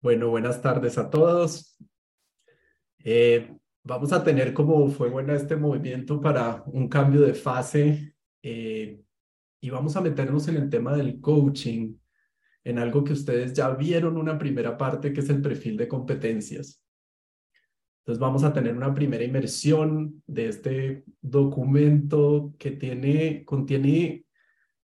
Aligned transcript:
Bueno, 0.00 0.28
buenas 0.28 0.62
tardes 0.62 0.96
a 0.96 1.10
todos. 1.10 1.76
Eh, 3.00 3.52
vamos 3.82 4.12
a 4.12 4.22
tener 4.22 4.54
como 4.54 4.88
fue 4.90 5.10
bueno 5.10 5.34
este 5.34 5.56
movimiento 5.56 6.20
para 6.20 6.62
un 6.66 6.88
cambio 6.88 7.20
de 7.22 7.34
fase 7.34 8.14
eh, 8.40 9.02
y 9.60 9.70
vamos 9.70 9.96
a 9.96 10.00
meternos 10.00 10.46
en 10.46 10.56
el 10.56 10.70
tema 10.70 10.94
del 10.94 11.20
coaching, 11.20 11.96
en 12.62 12.78
algo 12.78 13.02
que 13.02 13.12
ustedes 13.12 13.52
ya 13.54 13.70
vieron 13.70 14.16
una 14.16 14.38
primera 14.38 14.78
parte 14.78 15.12
que 15.12 15.18
es 15.18 15.30
el 15.30 15.42
perfil 15.42 15.76
de 15.76 15.88
competencias. 15.88 16.80
Entonces 18.02 18.20
vamos 18.20 18.44
a 18.44 18.52
tener 18.52 18.76
una 18.76 18.94
primera 18.94 19.24
inmersión 19.24 20.22
de 20.28 20.46
este 20.46 21.04
documento 21.20 22.54
que 22.56 22.70
tiene, 22.70 23.44
contiene 23.44 24.24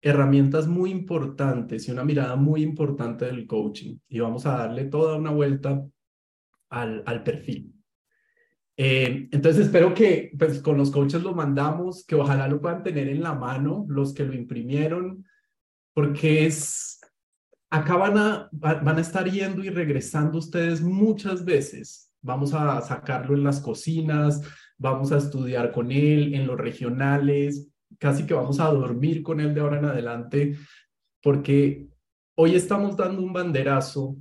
herramientas 0.01 0.67
muy 0.67 0.91
importantes 0.91 1.87
y 1.87 1.91
una 1.91 2.03
mirada 2.03 2.35
muy 2.35 2.63
importante 2.63 3.25
del 3.25 3.45
coaching. 3.47 3.97
Y 4.07 4.19
vamos 4.19 4.45
a 4.45 4.57
darle 4.57 4.85
toda 4.85 5.17
una 5.17 5.31
vuelta 5.31 5.85
al, 6.69 7.03
al 7.05 7.23
perfil. 7.23 7.73
Eh, 8.81 9.27
entonces 9.31 9.65
espero 9.65 9.93
que 9.93 10.31
pues, 10.39 10.61
con 10.61 10.77
los 10.77 10.89
coaches 10.89 11.21
lo 11.21 11.33
mandamos, 11.35 12.05
que 12.05 12.15
ojalá 12.15 12.47
lo 12.47 12.61
puedan 12.61 12.81
tener 12.81 13.09
en 13.09 13.21
la 13.21 13.33
mano 13.33 13.85
los 13.89 14.13
que 14.13 14.23
lo 14.23 14.33
imprimieron, 14.33 15.25
porque 15.93 16.45
es, 16.45 17.01
acá 17.69 17.97
van 17.97 18.17
a, 18.17 18.49
van 18.53 18.97
a 18.97 19.01
estar 19.01 19.29
yendo 19.29 19.65
y 19.65 19.69
regresando 19.69 20.37
ustedes 20.37 20.81
muchas 20.81 21.43
veces. 21.43 22.09
Vamos 22.21 22.53
a 22.53 22.79
sacarlo 22.81 23.35
en 23.35 23.43
las 23.43 23.59
cocinas, 23.59 24.41
vamos 24.77 25.11
a 25.11 25.17
estudiar 25.17 25.73
con 25.73 25.91
él 25.91 26.33
en 26.33 26.47
los 26.47 26.57
regionales, 26.57 27.67
casi 27.99 28.25
que 28.25 28.33
vamos 28.33 28.59
a 28.59 28.71
dormir 28.71 29.21
con 29.21 29.39
él 29.39 29.53
de 29.53 29.61
ahora 29.61 29.77
en 29.77 29.85
adelante, 29.85 30.57
porque 31.21 31.87
hoy 32.35 32.55
estamos 32.55 32.95
dando 32.95 33.21
un 33.21 33.33
banderazo, 33.33 34.17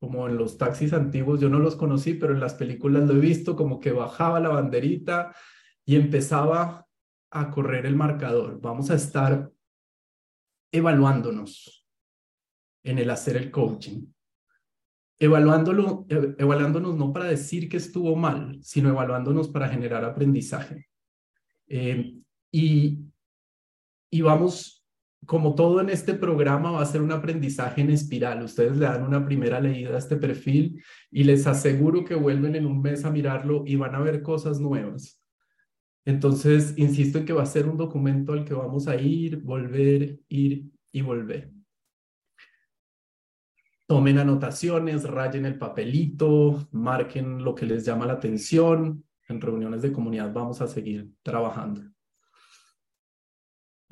como 0.00 0.28
en 0.28 0.36
los 0.36 0.58
taxis 0.58 0.92
antiguos, 0.92 1.40
yo 1.40 1.48
no 1.48 1.58
los 1.60 1.76
conocí, 1.76 2.14
pero 2.14 2.34
en 2.34 2.40
las 2.40 2.54
películas 2.54 3.04
lo 3.04 3.14
he 3.14 3.20
visto, 3.20 3.56
como 3.56 3.80
que 3.80 3.92
bajaba 3.92 4.40
la 4.40 4.50
banderita 4.50 5.34
y 5.86 5.96
empezaba 5.96 6.86
a 7.30 7.50
correr 7.50 7.86
el 7.86 7.96
marcador. 7.96 8.60
Vamos 8.60 8.90
a 8.90 8.94
estar 8.94 9.50
evaluándonos 10.72 11.86
en 12.82 12.98
el 12.98 13.08
hacer 13.10 13.36
el 13.36 13.50
coaching. 13.50 14.06
Evaluándolo, 15.18 16.06
evaluándonos 16.08 16.96
no 16.96 17.12
para 17.12 17.26
decir 17.26 17.68
que 17.68 17.76
estuvo 17.76 18.14
mal, 18.16 18.58
sino 18.62 18.90
evaluándonos 18.90 19.48
para 19.48 19.68
generar 19.68 20.04
aprendizaje. 20.04 20.88
Eh, 21.66 22.23
y, 22.56 24.22
vamos, 24.22 24.86
como 25.26 25.56
todo 25.56 25.80
en 25.80 25.90
este 25.90 26.14
programa, 26.14 26.70
va 26.70 26.82
a 26.82 26.86
ser 26.86 27.02
un 27.02 27.10
aprendizaje 27.10 27.80
en 27.80 27.90
espiral. 27.90 28.44
Ustedes 28.44 28.76
le 28.76 28.86
dan 28.86 29.02
una 29.02 29.24
primera 29.24 29.58
leída 29.58 29.96
a 29.96 29.98
este 29.98 30.14
perfil 30.16 30.80
y 31.10 31.24
les 31.24 31.48
aseguro 31.48 32.04
que 32.04 32.14
vuelven 32.14 32.54
en 32.54 32.66
un 32.66 32.80
mes 32.80 33.04
a 33.04 33.10
mirarlo 33.10 33.64
y 33.66 33.74
van 33.74 33.96
a 33.96 34.00
ver 34.00 34.22
cosas 34.22 34.60
nuevas. 34.60 35.20
Entonces, 36.04 36.74
insisto 36.76 37.18
en 37.18 37.24
que 37.24 37.32
va 37.32 37.42
a 37.42 37.46
ser 37.46 37.66
un 37.66 37.76
documento 37.76 38.32
al 38.32 38.44
que 38.44 38.54
vamos 38.54 38.86
a 38.86 38.94
ir, 38.94 39.38
volver, 39.38 40.20
ir 40.28 40.70
y 40.92 41.00
volver. 41.00 41.50
Tomen 43.86 44.18
anotaciones, 44.18 45.02
rayen 45.02 45.44
el 45.44 45.58
papelito, 45.58 46.68
marquen 46.70 47.42
lo 47.42 47.52
que 47.52 47.66
les 47.66 47.84
llama 47.84 48.06
la 48.06 48.12
atención. 48.12 49.04
En 49.28 49.40
reuniones 49.40 49.82
de 49.82 49.92
comunidad 49.92 50.32
vamos 50.32 50.60
a 50.60 50.68
seguir 50.68 51.10
trabajando. 51.24 51.93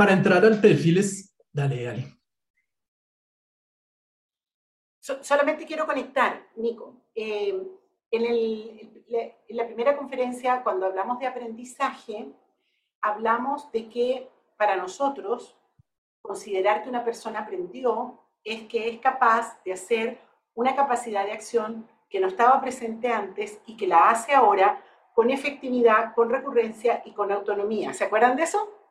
Para 0.03 0.15
entrar 0.15 0.45
al 0.45 0.61
perfil 0.61 0.99
es... 0.99 1.33
Dale, 1.53 1.85
dale. 1.85 2.19
solamente 5.21 5.65
quiero 5.65 5.87
conectar, 5.87 6.45
Nico. 6.57 7.05
Eh, 7.15 7.57
en, 8.11 8.25
en 8.25 9.57
la 9.57 9.67
primera 9.67 9.97
conferencia, 9.97 10.65
cuando 10.65 10.87
hablamos 10.87 11.21
de 11.21 11.29
aprendizaje, 11.29 12.33
hablamos 13.01 13.71
de 13.71 13.89
que 13.89 14.29
para 14.57 14.75
nosotros 14.75 15.57
considerar 16.21 16.83
que 16.83 16.89
una 16.89 17.05
persona 17.05 17.39
aprendió 17.39 18.19
es 18.43 18.67
que 18.67 18.89
es 18.89 18.99
capaz 18.99 19.63
de 19.65 19.75
hacer 19.75 20.19
una 20.55 20.75
capacidad 20.75 21.25
de 21.25 21.31
acción 21.31 21.89
que 22.11 22.19
no 22.19 22.27
estaba 22.27 22.61
presente 22.61 23.07
antes 23.07 23.61
y 23.67 23.77
que 23.77 23.87
la 23.87 24.11
hace 24.11 24.35
ahora 24.35 24.83
con 25.15 25.31
efectividad, 25.31 26.13
con 26.13 26.29
recurrencia 26.29 27.03
y 27.05 27.13
con 27.13 27.31
autonomía. 27.31 27.95
¿Se 27.95 28.03
acuerdan 28.03 28.35
de 28.35 28.43
eso? 28.43 28.82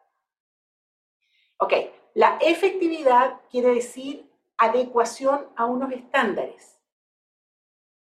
Ok, 1.61 1.73
la 2.15 2.39
efectividad 2.41 3.39
quiere 3.51 3.75
decir 3.75 4.27
adecuación 4.57 5.41
a 5.55 5.65
unos 5.65 5.93
estándares. 5.93 6.79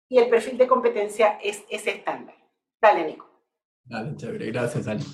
Y 0.09 0.17
el 0.17 0.31
perfil 0.31 0.57
de 0.57 0.67
competencia 0.67 1.39
es 1.43 1.63
ese 1.69 1.91
estándar. 1.91 2.35
Dale, 2.81 3.07
Nico. 3.07 3.29
Dale, 3.85 4.17
chévere, 4.17 4.47
gracias, 4.47 4.89
Ali. 4.89 5.05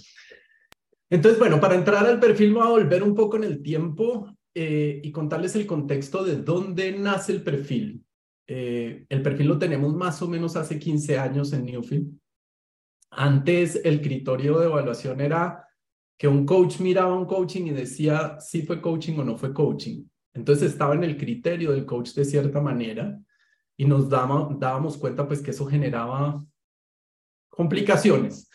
Entonces, 1.11 1.41
bueno, 1.41 1.61
para 1.61 1.75
entrar 1.75 2.07
al 2.07 2.21
perfil 2.21 2.55
voy 2.55 2.63
a 2.63 2.71
volver 2.71 3.03
un 3.03 3.17
poco 3.17 3.37
en 3.37 3.45
el 3.45 3.63
tiempo 3.63 4.29
eh, 4.55 5.01
y 5.03 5.11
contarles 5.11 5.57
el 5.57 5.67
contexto 5.67 6.25
de 6.25 6.37
dónde 6.37 6.93
nace 6.93 7.33
el 7.33 7.43
perfil. 7.43 8.05
Eh, 8.47 9.07
el 9.09 9.23
perfil 9.23 9.49
lo 9.49 9.59
tenemos 9.59 9.93
más 9.93 10.23
o 10.23 10.29
menos 10.29 10.55
hace 10.55 10.79
15 10.79 11.19
años 11.19 11.53
en 11.53 11.65
Newfield. 11.65 12.17
Antes 13.11 13.81
el 13.85 14.01
criterio 14.01 14.61
de 14.61 14.67
evaluación 14.67 15.21
era 15.21 15.66
que 16.19 16.29
un 16.29 16.47
coach 16.47 16.81
miraba 16.81 17.15
un 17.15 17.27
coaching 17.27 17.67
y 17.67 17.71
decía 17.71 18.39
si 18.41 18.63
fue 18.63 18.81
coaching 18.81 19.19
o 19.19 19.25
no 19.25 19.37
fue 19.37 19.53
coaching. 19.53 20.05
Entonces 20.33 20.73
estaba 20.73 20.95
en 20.95 21.05
el 21.05 21.17
criterio 21.17 21.73
del 21.73 21.85
coach 21.85 22.13
de 22.13 22.25
cierta 22.25 22.61
manera 22.61 23.19
y 23.77 23.85
nos 23.85 24.09
dábamos, 24.09 24.59
dábamos 24.59 24.97
cuenta 24.97 25.27
pues 25.27 25.41
que 25.43 25.51
eso 25.51 25.67
generaba 25.67 26.45
complicaciones. 27.49 28.49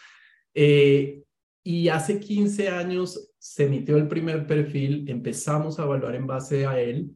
Eh, 0.54 1.24
y 1.64 1.88
hace 1.90 2.20
15 2.20 2.70
años 2.70 3.32
se 3.38 3.66
emitió 3.66 3.98
el 3.98 4.08
primer 4.08 4.48
perfil, 4.48 5.08
empezamos 5.08 5.80
a 5.80 5.84
evaluar 5.84 6.16
en 6.16 6.28
base 6.28 6.66
a 6.66 6.80
él 6.80 7.16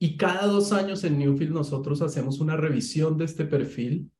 y 0.00 0.16
cada 0.16 0.46
dos 0.46 0.72
años 0.72 1.02
en 1.04 1.18
Newfield 1.18 1.52
nosotros 1.52 2.02
hacemos 2.02 2.38
una 2.38 2.56
revisión 2.56 3.18
de 3.18 3.24
este 3.24 3.44
perfil 3.44 4.10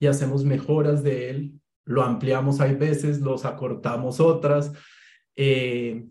y 0.00 0.06
hacemos 0.06 0.44
mejoras 0.44 1.02
de 1.02 1.30
él, 1.30 1.60
lo 1.84 2.02
ampliamos 2.02 2.60
hay 2.60 2.74
veces, 2.76 3.20
los 3.20 3.44
acortamos 3.44 4.20
otras, 4.20 4.72
eh, 5.40 6.04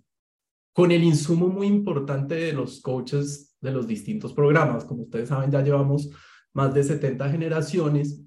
con 0.71 0.89
el 0.93 1.03
insumo 1.03 1.49
muy 1.49 1.67
importante 1.67 2.35
de 2.35 2.53
los 2.53 2.79
coaches 2.79 3.57
de 3.59 3.71
los 3.71 3.85
distintos 3.85 4.33
programas. 4.33 4.85
Como 4.85 5.03
ustedes 5.03 5.27
saben, 5.27 5.51
ya 5.51 5.61
llevamos 5.61 6.09
más 6.53 6.73
de 6.73 6.81
70 6.81 7.29
generaciones 7.29 8.23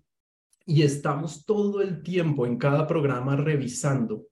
y 0.67 0.83
estamos 0.83 1.47
todo 1.47 1.81
el 1.81 2.03
tiempo 2.03 2.45
en 2.45 2.59
cada 2.59 2.87
programa 2.87 3.35
revisando 3.35 4.27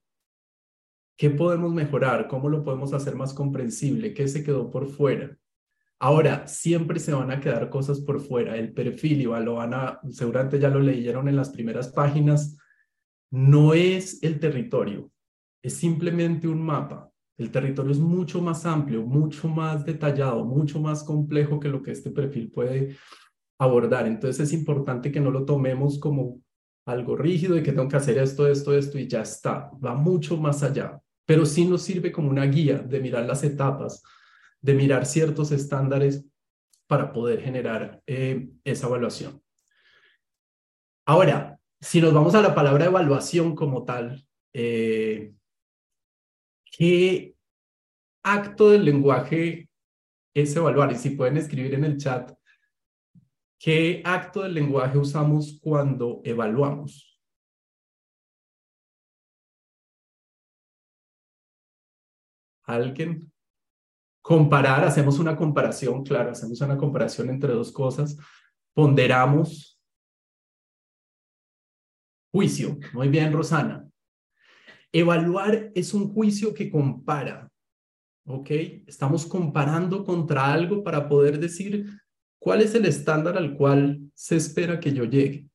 qué 1.17 1.31
podemos 1.31 1.73
mejorar, 1.73 2.29
cómo 2.29 2.51
lo 2.51 2.63
podemos 2.63 2.93
hacer 2.93 3.17
más 3.17 3.33
comprensible, 3.33 4.13
qué 4.13 4.29
se 4.29 4.45
quedó 4.45 4.71
por 4.71 4.89
fuera. 4.89 5.39
Ahora, 5.99 6.47
siempre 6.47 7.01
se 7.01 7.15
van 7.15 7.31
a 7.31 7.41
quedar 7.41 7.71
cosas 7.71 8.01
por 8.01 8.21
fuera. 8.21 8.59
El 8.59 8.75
perfil, 8.75 9.23
igual 9.23 9.47
lo 9.47 9.55
van 9.55 9.73
a, 9.73 10.01
seguramente 10.11 10.59
ya 10.59 10.69
lo 10.69 10.81
leyeron 10.81 11.29
en 11.29 11.37
las 11.37 11.49
primeras 11.49 11.89
páginas, 11.89 12.59
no 13.31 13.73
es 13.73 14.23
el 14.23 14.39
territorio, 14.39 15.11
es 15.63 15.75
simplemente 15.75 16.49
un 16.49 16.63
mapa. 16.63 17.11
El 17.37 17.51
territorio 17.51 17.93
es 17.93 17.99
mucho 17.99 18.41
más 18.41 18.67
amplio, 18.67 19.03
mucho 19.03 19.49
más 19.49 19.85
detallado, 19.85 20.45
mucho 20.45 20.81
más 20.81 21.05
complejo 21.05 21.61
que 21.61 21.69
lo 21.69 21.83
que 21.83 21.93
este 21.93 22.11
perfil 22.11 22.51
puede 22.51 22.97
abordar. 23.59 24.07
Entonces 24.07 24.49
es 24.49 24.53
importante 24.53 25.13
que 25.13 25.21
no 25.21 25.31
lo 25.31 25.45
tomemos 25.45 25.99
como 25.99 26.41
algo 26.87 27.17
rígido 27.17 27.57
y 27.57 27.63
que 27.63 27.73
tengo 27.73 27.89
que 27.89 27.97
hacer 27.97 28.19
esto, 28.19 28.49
esto, 28.49 28.77
esto 28.77 28.99
y 28.99 29.07
ya 29.07 29.23
está. 29.23 29.71
Va 29.85 29.95
mucho 29.95 30.37
más 30.37 30.63
allá, 30.63 31.01
pero 31.27 31.47
sí 31.47 31.65
nos 31.65 31.83
sirve 31.83 32.11
como 32.11 32.31
una 32.31 32.45
guía 32.47 32.79
de 32.79 33.01
mirar 33.01 33.27
las 33.27 33.45
etapas, 33.45 34.03
de 34.61 34.75
mirar 34.75 35.07
ciertos 35.07 35.53
estándares 35.53 36.25
para 36.87 37.13
poder 37.13 37.41
generar 37.41 38.03
eh, 38.07 38.49
esa 38.65 38.87
evaluación. 38.87 39.41
Ahora, 41.07 41.59
si 41.81 42.01
nos 42.01 42.13
vamos 42.13 42.35
a 42.35 42.43
la 42.43 42.55
palabra 42.55 42.87
evaluación 42.87 43.55
como 43.55 43.85
tal, 43.85 44.27
eh, 44.53 45.35
¿Qué 46.71 47.35
acto 48.23 48.71
del 48.71 48.85
lenguaje 48.85 49.69
es 50.35 50.55
evaluar? 50.57 50.93
Y 50.93 50.97
si 50.97 51.11
pueden 51.11 51.37
escribir 51.37 51.75
en 51.75 51.85
el 51.85 51.97
chat, 51.97 52.33
¿qué 53.59 54.03
acto 54.05 54.43
del 54.43 54.55
lenguaje 54.55 54.99
usamos 54.99 55.59
cuando 55.63 56.21
evaluamos? 56.25 57.21
¿Alguien? 62.65 63.33
Comparar, 64.21 64.85
hacemos 64.85 65.19
una 65.19 65.35
comparación, 65.35 66.05
claro, 66.05 66.33
hacemos 66.33 66.61
una 66.61 66.77
comparación 66.77 67.31
entre 67.31 67.55
dos 67.55 67.73
cosas, 67.73 68.17
ponderamos. 68.75 69.81
Juicio, 72.31 72.79
muy 72.93 73.09
bien, 73.09 73.33
Rosana. 73.33 73.88
Evaluar 74.93 75.71
es 75.75 75.95
un 75.95 76.13
juicio 76.13 76.55
que 76.55 76.71
compara. 76.71 77.51
Estamos 78.87 79.25
comparando 79.27 80.05
contra 80.05 80.53
algo 80.53 80.83
para 80.85 81.09
poder 81.09 81.39
decir 81.39 81.87
¿Cuál 82.39 82.63
es 82.63 82.75
el 82.75 82.87
estándar 82.87 83.37
al 83.37 83.55
cual 83.55 84.01
se 84.15 84.37
espera 84.37 84.79
que 84.79 84.93
yo 84.93 85.05
llegue? 85.05 85.47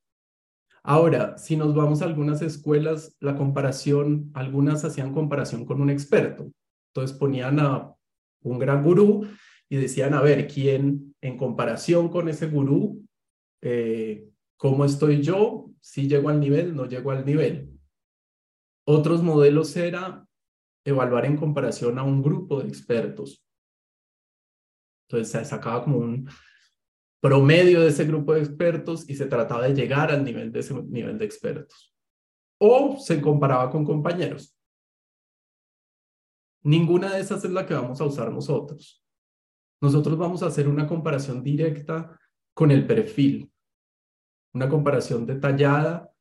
Ahora, 0.82 1.38
si 1.38 1.56
nos 1.56 1.74
vamos 1.74 2.02
a 2.02 2.04
algunas 2.04 2.42
escuelas, 2.42 3.16
la 3.20 3.34
comparación, 3.36 4.30
algunas 4.34 4.84
hacían 4.84 5.14
comparación 5.14 5.64
con 5.64 5.80
un 5.80 5.88
experto. 5.88 6.52
Entonces 6.92 7.16
ponían 7.16 7.58
a 7.58 7.94
un 8.42 8.58
gran 8.58 8.84
gurú 8.84 9.26
y 9.70 9.76
decían, 9.76 10.12
a 10.12 10.20
ver, 10.20 10.46
¿quién 10.46 11.14
en 11.22 11.38
comparación 11.38 12.10
con 12.10 12.28
ese 12.28 12.48
gurú, 12.48 13.02
eh, 13.62 14.28
cómo 14.58 14.84
estoy 14.84 15.22
yo? 15.22 15.70
Si 15.80 16.06
llego 16.06 16.28
al 16.28 16.38
nivel, 16.38 16.76
no 16.76 16.84
llego 16.86 17.12
al 17.12 17.24
nivel. 17.24 17.73
Otros 18.86 19.22
modelos 19.22 19.76
era 19.76 20.26
evaluar 20.84 21.26
en 21.26 21.36
comparación 21.36 21.98
a 21.98 22.02
un 22.02 22.22
grupo 22.22 22.60
de 22.60 22.68
expertos. 22.68 23.44
Entonces 25.08 25.32
se 25.32 25.44
sacaba 25.44 25.84
como 25.84 25.98
un, 25.98 26.28
promedio 27.24 27.80
de 27.80 27.88
ese 27.88 28.04
grupo 28.04 28.34
de 28.34 28.40
expertos 28.40 29.08
y 29.08 29.14
se 29.14 29.24
trataba 29.24 29.66
de 29.66 29.72
llegar 29.74 30.10
al 30.10 30.22
nivel 30.22 30.52
de 30.52 30.60
ese 30.60 30.74
nivel 30.74 31.16
de 31.16 31.24
expertos. 31.24 31.96
O 32.60 32.98
se 32.98 33.18
comparaba 33.22 33.70
con 33.70 33.82
compañeros. 33.82 34.54
Ninguna 36.62 37.14
de 37.14 37.22
esas 37.22 37.42
es 37.42 37.50
la 37.50 37.64
que 37.64 37.72
vamos 37.72 37.98
a 37.98 38.04
usar 38.04 38.30
nosotros. 38.30 39.02
Nosotros 39.80 40.18
vamos 40.18 40.42
a 40.42 40.48
hacer 40.48 40.68
una 40.68 40.86
comparación 40.86 41.42
directa 41.42 42.14
con 42.52 42.70
el 42.70 42.86
perfil, 42.86 43.50
una 44.52 44.68
comparación 44.68 45.24
detallada, 45.24 46.12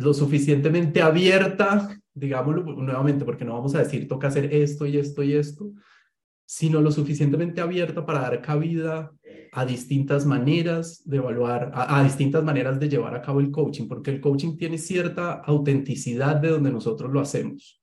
lo 0.00 0.14
suficientemente 0.14 1.02
abierta, 1.02 2.00
digámoslo 2.14 2.62
nuevamente, 2.62 3.24
porque 3.24 3.44
no 3.44 3.54
vamos 3.54 3.74
a 3.74 3.80
decir 3.80 4.08
toca 4.08 4.28
hacer 4.28 4.52
esto 4.52 4.86
y 4.86 4.96
esto 4.96 5.22
y 5.22 5.34
esto, 5.34 5.72
sino 6.46 6.80
lo 6.80 6.90
suficientemente 6.90 7.60
abierta 7.60 8.04
para 8.04 8.20
dar 8.20 8.42
cabida 8.42 9.12
a 9.52 9.64
distintas 9.64 10.26
maneras 10.26 11.02
de 11.04 11.18
evaluar, 11.18 11.70
a, 11.74 12.02
distintas 12.02 12.42
maneras 12.42 12.78
de 12.80 12.88
llevar 12.88 13.14
a 13.14 13.22
cabo 13.22 13.40
el 13.40 13.50
coaching, 13.50 13.86
porque 13.88 14.10
el 14.10 14.20
coaching 14.20 14.56
tiene 14.56 14.78
cierta 14.78 15.32
autenticidad 15.32 16.36
de 16.36 16.48
donde 16.48 16.70
nosotros 16.70 17.12
lo 17.12 17.20
hacemos. 17.20 17.80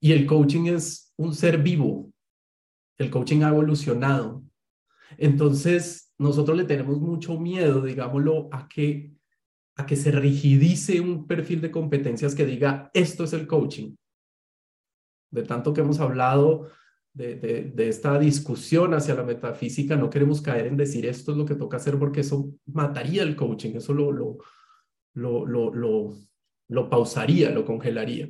Y 0.00 0.12
el 0.12 0.26
coaching 0.26 0.66
es 0.66 1.12
un 1.16 1.34
ser 1.34 1.58
vivo. 1.58 2.12
El 2.96 3.10
coaching 3.10 3.42
ha 3.42 3.48
evolucionado. 3.48 4.44
Entonces, 5.16 6.12
nosotros 6.18 6.56
le 6.56 6.64
tenemos 6.64 7.00
mucho 7.00 7.38
miedo, 7.38 7.82
digámoslo, 7.82 8.48
a 8.52 8.68
que, 8.68 9.12
a 9.78 9.86
que 9.86 9.96
se 9.96 10.10
rigidice 10.10 11.00
un 11.00 11.26
perfil 11.26 11.60
de 11.60 11.70
competencias 11.70 12.34
que 12.34 12.44
diga, 12.44 12.90
esto 12.92 13.24
es 13.24 13.32
el 13.32 13.46
coaching. 13.46 13.94
De 15.30 15.44
tanto 15.44 15.72
que 15.72 15.82
hemos 15.82 16.00
hablado 16.00 16.68
de, 17.14 17.72
esta 17.76 18.18
discusión 18.18 18.92
hacia 18.92 19.14
la 19.14 19.22
metafísica, 19.22 19.94
no 19.94 20.10
queremos 20.10 20.42
caer 20.42 20.66
en 20.66 20.76
decir 20.76 21.06
esto 21.06 21.30
es 21.30 21.38
lo 21.38 21.44
que 21.44 21.54
toca 21.54 21.76
hacer 21.76 21.96
porque 21.96 22.20
eso 22.20 22.50
mataría 22.66 23.22
el 23.22 23.36
coaching, 23.36 23.76
eso 23.76 23.94
lo, 23.94 24.10
lo, 24.10 24.38
lo, 25.14 25.46
lo, 25.46 26.12
lo, 26.68 26.90
pausaría, 26.90 27.50
lo 27.50 27.64
congelaría. 27.64 28.28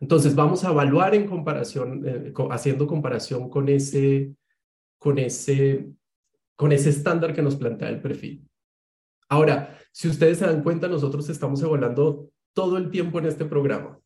Entonces 0.00 0.34
vamos 0.34 0.64
a 0.64 0.70
evaluar 0.70 1.14
en 1.14 1.26
comparación, 1.26 2.02
eh, 2.06 2.32
haciendo 2.50 2.86
comparación 2.86 3.50
con 3.50 3.68
ese, 3.68 4.34
con 4.98 5.18
ese, 5.18 5.90
con 6.54 6.72
ese 6.72 6.88
estándar 6.88 7.34
que 7.34 7.42
nos 7.42 7.56
plantea 7.56 7.90
el 7.90 8.00
perfil. 8.00 8.46
Ahora, 9.28 9.78
si 9.92 10.08
ustedes 10.08 10.38
se 10.38 10.46
dan 10.46 10.62
cuenta, 10.62 10.88
nosotros 10.88 11.28
estamos 11.28 11.62
evaluando 11.62 12.30
todo 12.52 12.76
el 12.76 12.90
tiempo 12.90 13.18
en 13.18 13.26
este 13.26 13.44
programa 13.44 13.98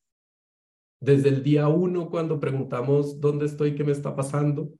desde 1.00 1.30
el 1.30 1.42
día 1.42 1.66
uno 1.68 2.10
cuando 2.10 2.38
preguntamos 2.38 3.20
dónde 3.20 3.46
estoy, 3.46 3.74
qué 3.74 3.84
me 3.84 3.92
está 3.92 4.14
pasando, 4.14 4.70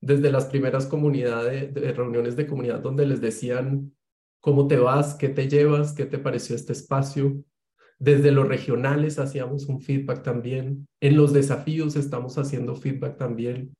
desde 0.00 0.30
las 0.30 0.46
primeras 0.46 0.86
comunidades, 0.86 1.72
de 1.72 1.92
reuniones 1.92 2.36
de 2.36 2.46
comunidad 2.46 2.80
donde 2.80 3.06
les 3.06 3.20
decían 3.20 3.94
cómo 4.40 4.66
te 4.66 4.76
vas, 4.76 5.14
qué 5.14 5.28
te 5.28 5.48
llevas, 5.48 5.92
qué 5.92 6.06
te 6.06 6.18
pareció 6.18 6.54
este 6.54 6.72
espacio. 6.72 7.42
Desde 7.98 8.30
los 8.30 8.46
regionales 8.46 9.18
hacíamos 9.18 9.66
un 9.66 9.80
feedback 9.80 10.22
también. 10.22 10.86
En 11.00 11.16
los 11.16 11.32
desafíos 11.32 11.96
estamos 11.96 12.38
haciendo 12.38 12.76
feedback 12.76 13.16
también. 13.16 13.74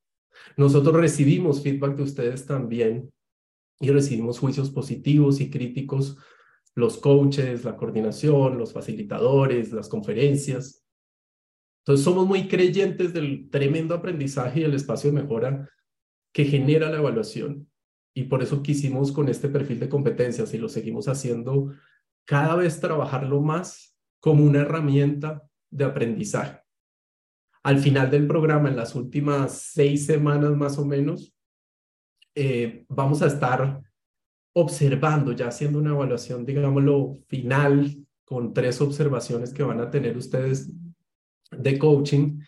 Nosotros 0.57 0.97
recibimos 0.97 1.63
feedback 1.63 1.97
de 1.97 2.03
ustedes 2.03 2.47
también 2.47 3.13
y 3.81 3.91
recibimos 3.91 4.39
juicios 4.39 4.71
positivos 4.71 5.41
y 5.41 5.51
críticos, 5.51 6.17
los 6.75 6.99
coaches, 6.99 7.65
la 7.65 7.77
coordinación, 7.77 8.59
los 8.59 8.73
facilitadores, 8.73 9.73
las 9.73 9.89
conferencias. 9.89 10.85
Entonces 11.81 12.05
somos 12.05 12.27
muy 12.27 12.49
creyentes 12.49 13.13
del 13.13 13.49
tremendo 13.51 13.95
aprendizaje 13.95 14.61
y 14.61 14.65
el 14.65 14.75
espacio 14.75 15.11
de 15.11 15.23
mejora 15.23 15.71
que 16.33 16.45
genera 16.45 16.91
la 16.91 16.99
evaluación. 16.99 17.69
Y 18.15 18.25
por 18.25 18.43
eso 18.43 18.63
quisimos 18.63 19.13
con 19.13 19.29
este 19.29 19.49
perfil 19.49 19.81
de 19.81 19.89
competencias 19.89 20.53
y 20.55 20.59
lo 20.59 20.69
seguimos 20.69 21.09
haciendo 21.09 21.73
cada 22.25 22.57
vez 22.57 22.81
trabajarlo 22.81 23.41
más 23.41 23.97
como 24.21 24.45
una 24.45 24.61
herramienta 24.61 25.49
de 25.71 25.85
aprendizaje. 25.85 26.61
Al 27.63 27.79
final 27.79 28.11
del 28.11 28.27
programa, 28.27 28.69
en 28.69 28.77
las 28.77 28.95
últimas 28.95 29.71
seis 29.73 30.07
semanas 30.07 30.57
más 30.57 30.79
o 30.79 30.85
menos, 30.85 31.38
eh, 32.41 32.85
vamos 32.89 33.21
a 33.23 33.27
estar 33.27 33.83
observando, 34.53 35.33
ya 35.33 35.49
haciendo 35.49 35.81
una 35.81 35.91
evaluación, 35.91 36.47
digámoslo, 36.47 37.19
final, 37.27 38.07
con 38.25 38.55
tres 38.55 38.81
observaciones 38.81 39.53
que 39.53 39.65
van 39.65 39.81
a 39.81 39.91
tener 39.91 40.17
ustedes 40.17 40.73
de 41.51 41.79
coaching. 41.79 42.41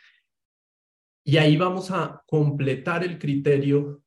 Y 1.24 1.38
ahí 1.38 1.56
vamos 1.56 1.90
a 1.90 2.22
completar 2.24 3.02
el 3.02 3.18
criterio 3.18 4.00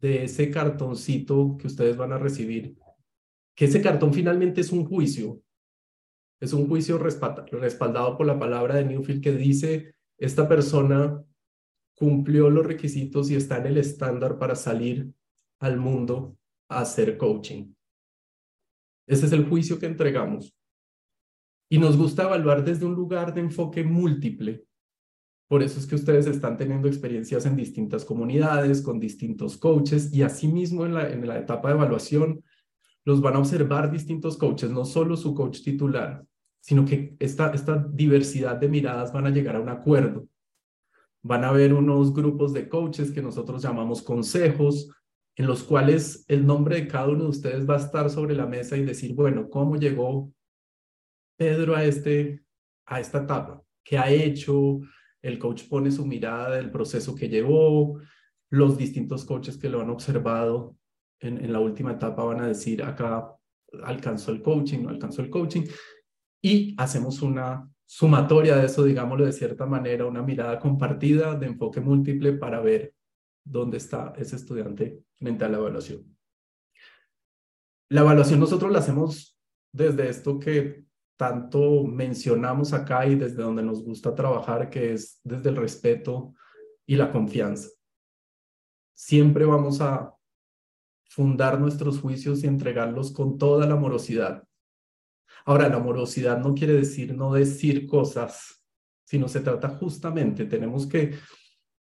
de 0.00 0.24
ese 0.24 0.50
cartoncito 0.50 1.58
que 1.58 1.66
ustedes 1.66 1.98
van 1.98 2.12
a 2.12 2.18
recibir, 2.18 2.74
que 3.54 3.66
ese 3.66 3.82
cartón 3.82 4.14
finalmente 4.14 4.62
es 4.62 4.72
un 4.72 4.86
juicio, 4.86 5.42
es 6.40 6.54
un 6.54 6.66
juicio 6.66 6.96
respaldado 6.96 8.16
por 8.16 8.26
la 8.26 8.38
palabra 8.38 8.76
de 8.76 8.86
Newfield 8.86 9.22
que 9.22 9.32
dice, 9.32 9.94
esta 10.16 10.48
persona 10.48 11.22
cumplió 12.04 12.50
los 12.50 12.66
requisitos 12.66 13.30
y 13.30 13.34
está 13.34 13.56
en 13.56 13.64
el 13.64 13.78
estándar 13.78 14.38
para 14.38 14.54
salir 14.54 15.10
al 15.58 15.78
mundo 15.78 16.36
a 16.68 16.80
hacer 16.80 17.16
coaching. 17.16 17.72
Ese 19.06 19.24
es 19.24 19.32
el 19.32 19.48
juicio 19.48 19.78
que 19.78 19.86
entregamos. 19.86 20.54
Y 21.70 21.78
nos 21.78 21.96
gusta 21.96 22.24
evaluar 22.24 22.62
desde 22.62 22.84
un 22.84 22.94
lugar 22.94 23.32
de 23.32 23.40
enfoque 23.40 23.82
múltiple. 23.84 24.66
Por 25.48 25.62
eso 25.62 25.78
es 25.78 25.86
que 25.86 25.94
ustedes 25.94 26.26
están 26.26 26.58
teniendo 26.58 26.88
experiencias 26.88 27.46
en 27.46 27.56
distintas 27.56 28.04
comunidades, 28.04 28.82
con 28.82 29.00
distintos 29.00 29.56
coaches, 29.56 30.12
y 30.12 30.20
asimismo 30.20 30.84
en 30.84 30.92
la, 30.92 31.10
en 31.10 31.26
la 31.26 31.38
etapa 31.38 31.68
de 31.68 31.76
evaluación 31.76 32.44
los 33.06 33.22
van 33.22 33.36
a 33.36 33.38
observar 33.38 33.90
distintos 33.90 34.36
coaches, 34.36 34.70
no 34.70 34.84
solo 34.84 35.16
su 35.16 35.34
coach 35.34 35.62
titular, 35.62 36.22
sino 36.60 36.84
que 36.84 37.16
esta, 37.18 37.50
esta 37.52 37.82
diversidad 37.90 38.56
de 38.56 38.68
miradas 38.68 39.10
van 39.10 39.24
a 39.24 39.30
llegar 39.30 39.56
a 39.56 39.60
un 39.60 39.70
acuerdo. 39.70 40.28
Van 41.24 41.42
a 41.42 41.48
haber 41.48 41.72
unos 41.72 42.12
grupos 42.12 42.52
de 42.52 42.68
coaches 42.68 43.10
que 43.10 43.22
nosotros 43.22 43.62
llamamos 43.62 44.02
consejos, 44.02 44.90
en 45.36 45.46
los 45.46 45.64
cuales 45.64 46.24
el 46.28 46.46
nombre 46.46 46.76
de 46.76 46.86
cada 46.86 47.08
uno 47.08 47.24
de 47.24 47.30
ustedes 47.30 47.68
va 47.68 47.74
a 47.74 47.78
estar 47.78 48.10
sobre 48.10 48.34
la 48.34 48.46
mesa 48.46 48.76
y 48.76 48.84
decir, 48.84 49.14
bueno, 49.14 49.48
¿cómo 49.48 49.76
llegó 49.76 50.30
Pedro 51.38 51.74
a, 51.74 51.84
este, 51.84 52.44
a 52.84 53.00
esta 53.00 53.22
etapa? 53.22 53.62
¿Qué 53.82 53.96
ha 53.96 54.10
hecho? 54.10 54.80
El 55.22 55.38
coach 55.38 55.64
pone 55.66 55.90
su 55.90 56.04
mirada 56.04 56.56
del 56.56 56.70
proceso 56.70 57.14
que 57.14 57.30
llevó, 57.30 57.98
los 58.50 58.76
distintos 58.76 59.24
coaches 59.24 59.56
que 59.56 59.70
lo 59.70 59.80
han 59.80 59.88
observado 59.88 60.76
en, 61.20 61.42
en 61.42 61.52
la 61.52 61.60
última 61.60 61.92
etapa 61.92 62.22
van 62.22 62.40
a 62.42 62.48
decir, 62.48 62.82
acá 62.82 63.34
alcanzó 63.82 64.30
el 64.30 64.42
coaching, 64.42 64.82
no 64.82 64.90
alcanzó 64.90 65.22
el 65.22 65.30
coaching, 65.30 65.62
y 66.42 66.74
hacemos 66.76 67.22
una 67.22 67.66
sumatoria 67.94 68.56
de 68.56 68.66
eso, 68.66 68.82
digámoslo 68.82 69.24
de 69.24 69.32
cierta 69.32 69.66
manera, 69.66 70.04
una 70.04 70.20
mirada 70.20 70.58
compartida 70.58 71.36
de 71.36 71.46
enfoque 71.46 71.80
múltiple 71.80 72.32
para 72.32 72.60
ver 72.60 72.92
dónde 73.44 73.76
está 73.76 74.12
ese 74.16 74.34
estudiante 74.34 75.04
frente 75.12 75.44
a 75.44 75.48
la 75.48 75.58
evaluación. 75.58 76.04
La 77.90 78.00
evaluación 78.00 78.40
nosotros 78.40 78.72
la 78.72 78.80
hacemos 78.80 79.38
desde 79.70 80.08
esto 80.08 80.40
que 80.40 80.86
tanto 81.16 81.84
mencionamos 81.84 82.72
acá 82.72 83.06
y 83.06 83.14
desde 83.14 83.44
donde 83.44 83.62
nos 83.62 83.84
gusta 83.84 84.12
trabajar, 84.12 84.68
que 84.70 84.94
es 84.94 85.20
desde 85.22 85.50
el 85.50 85.56
respeto 85.56 86.34
y 86.86 86.96
la 86.96 87.12
confianza. 87.12 87.68
Siempre 88.92 89.44
vamos 89.44 89.80
a 89.80 90.12
fundar 91.10 91.60
nuestros 91.60 92.00
juicios 92.00 92.42
y 92.42 92.48
entregarlos 92.48 93.12
con 93.12 93.38
toda 93.38 93.68
la 93.68 93.74
amorosidad. 93.74 94.42
Ahora, 95.44 95.68
la 95.68 95.76
amorosidad 95.76 96.38
no 96.38 96.54
quiere 96.54 96.74
decir 96.74 97.14
no 97.14 97.34
decir 97.34 97.86
cosas, 97.86 98.64
sino 99.04 99.28
se 99.28 99.40
trata 99.40 99.68
justamente, 99.68 100.46
tenemos 100.46 100.86
que, 100.86 101.14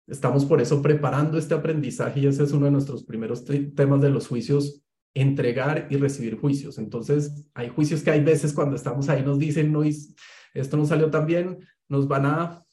estamos 0.06 0.46
por 0.46 0.62
eso 0.62 0.82
preparando 0.82 1.38
este 1.38 1.56
aprendizaje 1.56 2.20
y 2.20 2.28
ese 2.28 2.44
es 2.44 2.52
uno 2.52 2.66
de 2.66 2.72
nuestros 2.72 3.04
primeros 3.04 3.44
temas 3.76 4.02
de 4.02 4.10
los 4.10 4.28
juicios, 4.28 4.84
entregar 5.16 5.88
y 5.90 5.98
recibir 5.98 6.40
juicios. 6.40 6.78
Entonces, 6.78 7.50
hay 7.56 7.70
juicios 7.70 8.04
que 8.04 8.12
hay 8.12 8.24
veces 8.24 8.54
cuando 8.54 8.76
estamos 8.76 9.10
ahí 9.10 9.24
nos 9.24 9.40
dicen, 9.40 9.72
no, 9.72 9.82
esto 9.84 10.78
no 10.78 10.86
salió 10.86 11.10
tan 11.10 11.26
bien, 11.26 11.60
nos 11.90 12.08
van 12.08 12.28
a 12.28 12.64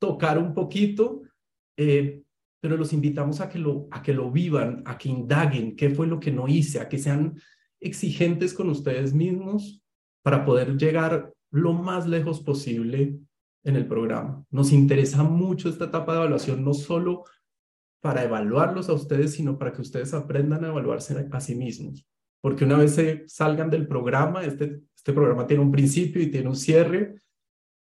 tocar 0.00 0.38
un 0.38 0.52
poquito, 0.52 1.22
eh, 1.76 2.24
pero 2.60 2.76
los 2.76 2.92
invitamos 2.92 3.40
a 3.40 3.48
que 3.48 3.60
lo, 3.60 3.86
a 3.92 4.02
que 4.02 4.12
lo 4.12 4.32
vivan, 4.32 4.82
a 4.86 4.98
que 4.98 5.08
indaguen 5.08 5.76
qué 5.76 5.90
fue 5.90 6.08
lo 6.08 6.18
que 6.18 6.32
no 6.32 6.48
hice, 6.48 6.80
a 6.80 6.88
que 6.88 6.98
sean 6.98 7.40
exigentes 7.80 8.52
con 8.52 8.68
ustedes 8.68 9.14
mismos 9.14 9.85
para 10.26 10.44
poder 10.44 10.76
llegar 10.76 11.32
lo 11.52 11.72
más 11.72 12.08
lejos 12.08 12.40
posible 12.40 13.16
en 13.62 13.76
el 13.76 13.86
programa. 13.86 14.44
Nos 14.50 14.72
interesa 14.72 15.22
mucho 15.22 15.68
esta 15.68 15.84
etapa 15.84 16.14
de 16.14 16.18
evaluación, 16.18 16.64
no 16.64 16.74
solo 16.74 17.22
para 18.00 18.24
evaluarlos 18.24 18.88
a 18.88 18.94
ustedes, 18.94 19.34
sino 19.34 19.56
para 19.56 19.72
que 19.72 19.82
ustedes 19.82 20.12
aprendan 20.14 20.64
a 20.64 20.68
evaluarse 20.70 21.28
a 21.30 21.40
sí 21.40 21.54
mismos. 21.54 22.04
Porque 22.40 22.64
una 22.64 22.76
vez 22.76 22.96
se 22.96 23.22
salgan 23.28 23.70
del 23.70 23.86
programa, 23.86 24.42
este, 24.42 24.80
este 24.96 25.12
programa 25.12 25.46
tiene 25.46 25.62
un 25.62 25.70
principio 25.70 26.20
y 26.20 26.28
tiene 26.28 26.48
un 26.48 26.56
cierre, 26.56 27.22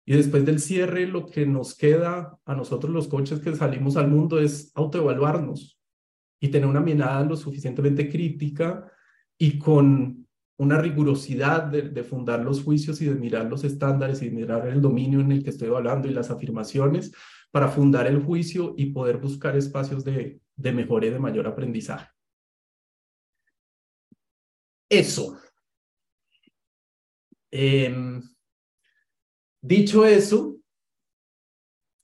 y 0.04 0.14
después 0.14 0.44
del 0.44 0.60
cierre, 0.60 1.06
lo 1.06 1.24
que 1.24 1.46
nos 1.46 1.74
queda 1.74 2.38
a 2.44 2.54
nosotros 2.54 2.92
los 2.92 3.08
coaches 3.08 3.40
que 3.40 3.56
salimos 3.56 3.96
al 3.96 4.08
mundo 4.08 4.38
es 4.40 4.72
autoevaluarnos 4.74 5.80
y 6.38 6.48
tener 6.48 6.68
una 6.68 6.80
mirada 6.80 7.24
lo 7.24 7.34
suficientemente 7.34 8.10
crítica 8.10 8.92
y 9.38 9.58
con 9.58 10.25
una 10.58 10.78
rigurosidad 10.80 11.64
de, 11.64 12.04
fundar 12.04 12.40
los 12.40 12.62
juicios 12.62 13.00
y 13.02 13.06
de 13.06 13.14
mirar 13.14 13.46
los 13.46 13.64
estándares 13.64 14.22
y 14.22 14.30
de 14.30 14.36
mirar 14.36 14.66
el 14.68 14.80
dominio 14.80 15.20
en 15.20 15.32
el 15.32 15.44
que 15.44 15.50
estoy 15.50 15.68
hablando 15.68 16.08
y 16.08 16.12
las 16.12 16.30
afirmaciones 16.30 17.12
para 17.50 17.68
fundar 17.68 18.06
el 18.06 18.22
juicio 18.22 18.74
y 18.76 18.86
poder 18.86 19.18
buscar 19.18 19.56
espacios 19.56 20.04
de, 20.04 20.40
de 20.56 20.72
mejora 20.72 21.06
y 21.06 21.10
de 21.10 21.18
mayor 21.18 21.46
aprendizaje. 21.46 22.08
Eso. 24.88 25.38
Em, 27.50 28.22
dicho 29.60 30.06
eso, 30.06 30.56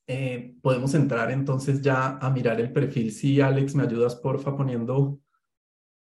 eh, 0.07 0.57
podemos 0.61 0.95
entrar 0.95 1.31
entonces 1.31 1.81
ya 1.81 2.19
a 2.19 2.31
mirar 2.31 2.61
el 2.61 2.73
perfil. 2.73 3.13
Si 3.13 3.41
Alex, 3.41 3.75
me 3.75 3.85
ayudas 3.85 4.17
porfa 4.17 4.57
poniendo 4.57 5.21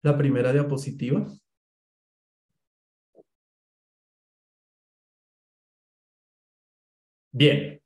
la 0.03 0.17
primera 0.17 0.53
diapositiva. 0.53 1.27
Bien. 7.33 7.81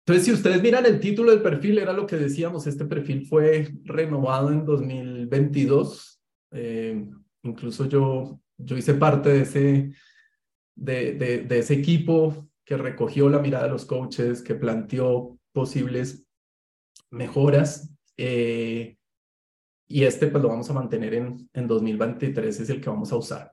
Entonces, 0.00 0.24
si 0.24 0.32
ustedes 0.32 0.62
miran 0.62 0.86
el 0.86 1.00
título 1.00 1.30
del 1.30 1.42
perfil, 1.42 1.78
era 1.78 1.92
lo 1.92 2.06
que 2.06 2.16
decíamos, 2.16 2.66
este 2.66 2.86
perfil 2.86 3.26
fue 3.26 3.68
renovado 3.84 4.50
en 4.50 4.64
2022. 4.64 6.22
Eh, 6.52 7.06
incluso 7.42 7.86
yo, 7.86 8.40
yo 8.56 8.76
hice 8.76 8.94
parte 8.94 9.28
de 9.28 9.40
ese, 9.42 9.92
de, 10.74 11.44
de, 11.46 11.58
ese 11.58 11.74
equipo 11.74 12.48
que 12.64 12.78
recogió 12.78 13.28
la 13.28 13.38
mirada 13.38 13.64
de 13.64 13.70
los 13.70 13.84
coaches, 13.84 14.40
que 14.40 14.54
planteó 14.54 15.38
posibles 15.52 16.26
mejoras. 17.10 17.94
Eh, 18.16 18.96
y 19.86 20.04
este 20.04 20.28
pues 20.28 20.42
lo 20.42 20.48
vamos 20.48 20.70
a 20.70 20.74
mantener 20.74 21.14
en, 21.14 21.50
en 21.52 21.66
2023, 21.66 22.60
es 22.60 22.70
el 22.70 22.80
que 22.80 22.90
vamos 22.90 23.12
a 23.12 23.16
usar. 23.16 23.52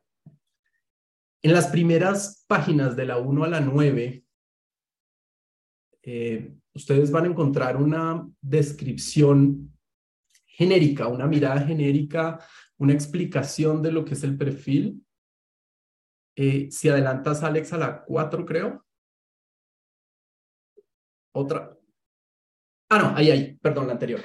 En 1.42 1.54
las 1.54 1.68
primeras 1.68 2.46
páginas 2.48 2.96
de 2.96 3.06
la 3.06 3.18
1 3.18 3.44
a 3.44 3.48
la 3.50 3.60
9 3.60 4.25
eh, 6.06 6.54
ustedes 6.74 7.10
van 7.10 7.26
a 7.26 7.30
encontrar 7.30 7.78
una 7.78 8.28
descripción 8.40 9.76
genérica, 10.46 11.08
una 11.08 11.26
mirada 11.26 11.62
genérica, 11.62 12.40
una 12.78 12.94
explicación 12.94 13.82
de 13.82 13.92
lo 13.92 14.06
que 14.06 14.14
es 14.14 14.24
el 14.24 14.38
perfil. 14.38 15.04
Eh, 16.36 16.70
si 16.70 16.90
adelantas, 16.90 17.42
Alex, 17.44 17.74
a 17.74 17.78
la 17.78 18.04
4, 18.04 18.46
creo. 18.46 18.86
Otra. 21.34 21.76
Ah, 22.90 23.00
no, 23.00 23.18
ahí, 23.18 23.32
ahí, 23.32 23.58
perdón, 23.58 23.88
la 23.88 23.94
anterior. 23.94 24.22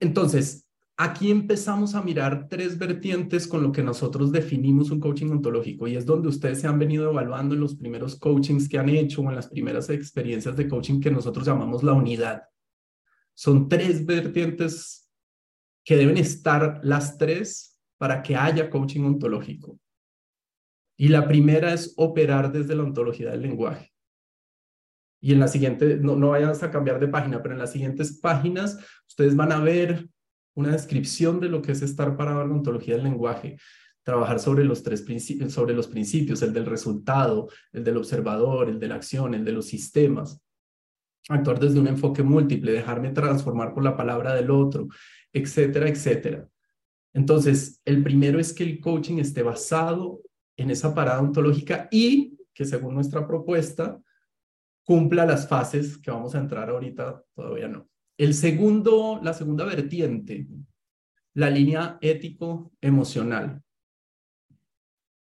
Entonces, 0.00 0.67
aquí 0.98 1.30
empezamos 1.30 1.94
a 1.94 2.02
mirar 2.02 2.48
tres 2.48 2.76
vertientes 2.76 3.46
con 3.46 3.62
lo 3.62 3.70
que 3.70 3.84
nosotros 3.84 4.32
definimos 4.32 4.90
un 4.90 4.98
coaching 4.98 5.30
ontológico 5.30 5.86
y 5.86 5.94
es 5.94 6.04
donde 6.04 6.26
ustedes 6.26 6.60
se 6.60 6.66
han 6.66 6.76
venido 6.76 7.08
evaluando 7.08 7.54
en 7.54 7.60
los 7.60 7.76
primeros 7.76 8.16
coachings 8.16 8.68
que 8.68 8.78
han 8.78 8.88
hecho 8.88 9.22
o 9.22 9.28
en 9.28 9.36
las 9.36 9.46
primeras 9.46 9.88
experiencias 9.90 10.56
de 10.56 10.68
coaching 10.68 11.00
que 11.00 11.12
nosotros 11.12 11.46
llamamos 11.46 11.84
la 11.84 11.92
unidad. 11.92 12.42
Son 13.32 13.68
tres 13.68 14.04
vertientes 14.04 15.08
que 15.84 15.96
deben 15.96 16.18
estar 16.18 16.80
las 16.82 17.16
tres 17.16 17.78
para 17.96 18.20
que 18.20 18.34
haya 18.34 18.68
coaching 18.68 19.04
ontológico. 19.04 19.78
Y 20.96 21.08
la 21.08 21.28
primera 21.28 21.72
es 21.72 21.94
operar 21.96 22.50
desde 22.50 22.74
la 22.74 22.82
ontología 22.82 23.30
del 23.30 23.42
lenguaje. 23.42 23.92
Y 25.20 25.32
en 25.32 25.38
la 25.38 25.46
siguiente, 25.46 25.96
no, 25.96 26.16
no 26.16 26.34
a 26.34 26.70
cambiar 26.72 26.98
de 26.98 27.06
página, 27.06 27.40
pero 27.40 27.54
en 27.54 27.60
las 27.60 27.70
siguientes 27.70 28.18
páginas 28.18 28.78
ustedes 29.06 29.36
van 29.36 29.52
a 29.52 29.60
ver 29.60 30.08
una 30.58 30.72
descripción 30.72 31.38
de 31.38 31.48
lo 31.48 31.62
que 31.62 31.70
es 31.70 31.82
estar 31.82 32.16
parado 32.16 32.42
en 32.42 32.48
la 32.48 32.54
ontología 32.56 32.96
del 32.96 33.04
lenguaje, 33.04 33.58
trabajar 34.02 34.40
sobre 34.40 34.64
los 34.64 34.82
tres 34.82 35.02
principios, 35.02 35.52
sobre 35.52 35.72
los 35.72 35.86
principios, 35.86 36.42
el 36.42 36.52
del 36.52 36.66
resultado, 36.66 37.48
el 37.72 37.84
del 37.84 37.96
observador, 37.96 38.68
el 38.68 38.80
de 38.80 38.88
la 38.88 38.96
acción, 38.96 39.34
el 39.34 39.44
de 39.44 39.52
los 39.52 39.66
sistemas. 39.66 40.42
Actuar 41.28 41.60
desde 41.60 41.78
un 41.78 41.86
enfoque 41.86 42.24
múltiple, 42.24 42.72
dejarme 42.72 43.10
transformar 43.10 43.72
por 43.72 43.84
la 43.84 43.96
palabra 43.96 44.34
del 44.34 44.50
otro, 44.50 44.88
etcétera, 45.32 45.88
etcétera. 45.88 46.48
Entonces, 47.14 47.80
el 47.84 48.02
primero 48.02 48.40
es 48.40 48.52
que 48.52 48.64
el 48.64 48.80
coaching 48.80 49.18
esté 49.18 49.44
basado 49.44 50.22
en 50.56 50.72
esa 50.72 50.92
parada 50.92 51.20
ontológica 51.20 51.86
y 51.92 52.36
que 52.52 52.64
según 52.64 52.96
nuestra 52.96 53.28
propuesta 53.28 54.00
cumpla 54.82 55.24
las 55.24 55.46
fases 55.46 55.98
que 55.98 56.10
vamos 56.10 56.34
a 56.34 56.40
entrar 56.40 56.68
ahorita, 56.68 57.22
todavía 57.32 57.68
no. 57.68 57.88
El 58.18 58.34
segundo, 58.34 59.20
la 59.22 59.32
segunda 59.32 59.64
vertiente, 59.64 60.48
la 61.34 61.48
línea 61.50 61.98
ético-emocional. 62.00 63.62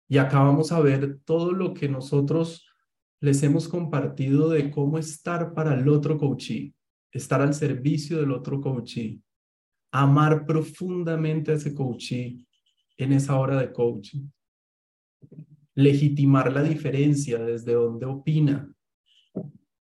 Y 0.07 0.19
acá 0.19 0.43
vamos 0.43 0.71
a 0.71 0.79
ver 0.79 1.19
todo 1.25 1.53
lo 1.53 1.73
que 1.73 1.89
nosotros 1.89 2.67
les 3.19 3.41
hemos 3.41 3.67
compartido 3.67 4.47
de 4.49 4.69
cómo 4.69 4.99
estar 4.99 5.55
para 5.55 5.73
el 5.73 5.89
otro 5.89 6.19
coachee, 6.19 6.75
estar 7.11 7.41
al 7.41 7.55
servicio 7.55 8.19
del 8.19 8.31
otro 8.31 8.61
coachee, 8.61 9.19
amar 9.91 10.45
profundamente 10.45 11.51
a 11.51 11.55
ese 11.55 11.73
coachee 11.73 12.45
en 12.97 13.11
esa 13.11 13.35
hora 13.39 13.57
de 13.59 13.73
coaching, 13.73 14.29
legitimar 15.73 16.53
la 16.53 16.61
diferencia 16.61 17.39
desde 17.39 17.73
donde 17.73 18.05
opina, 18.05 18.71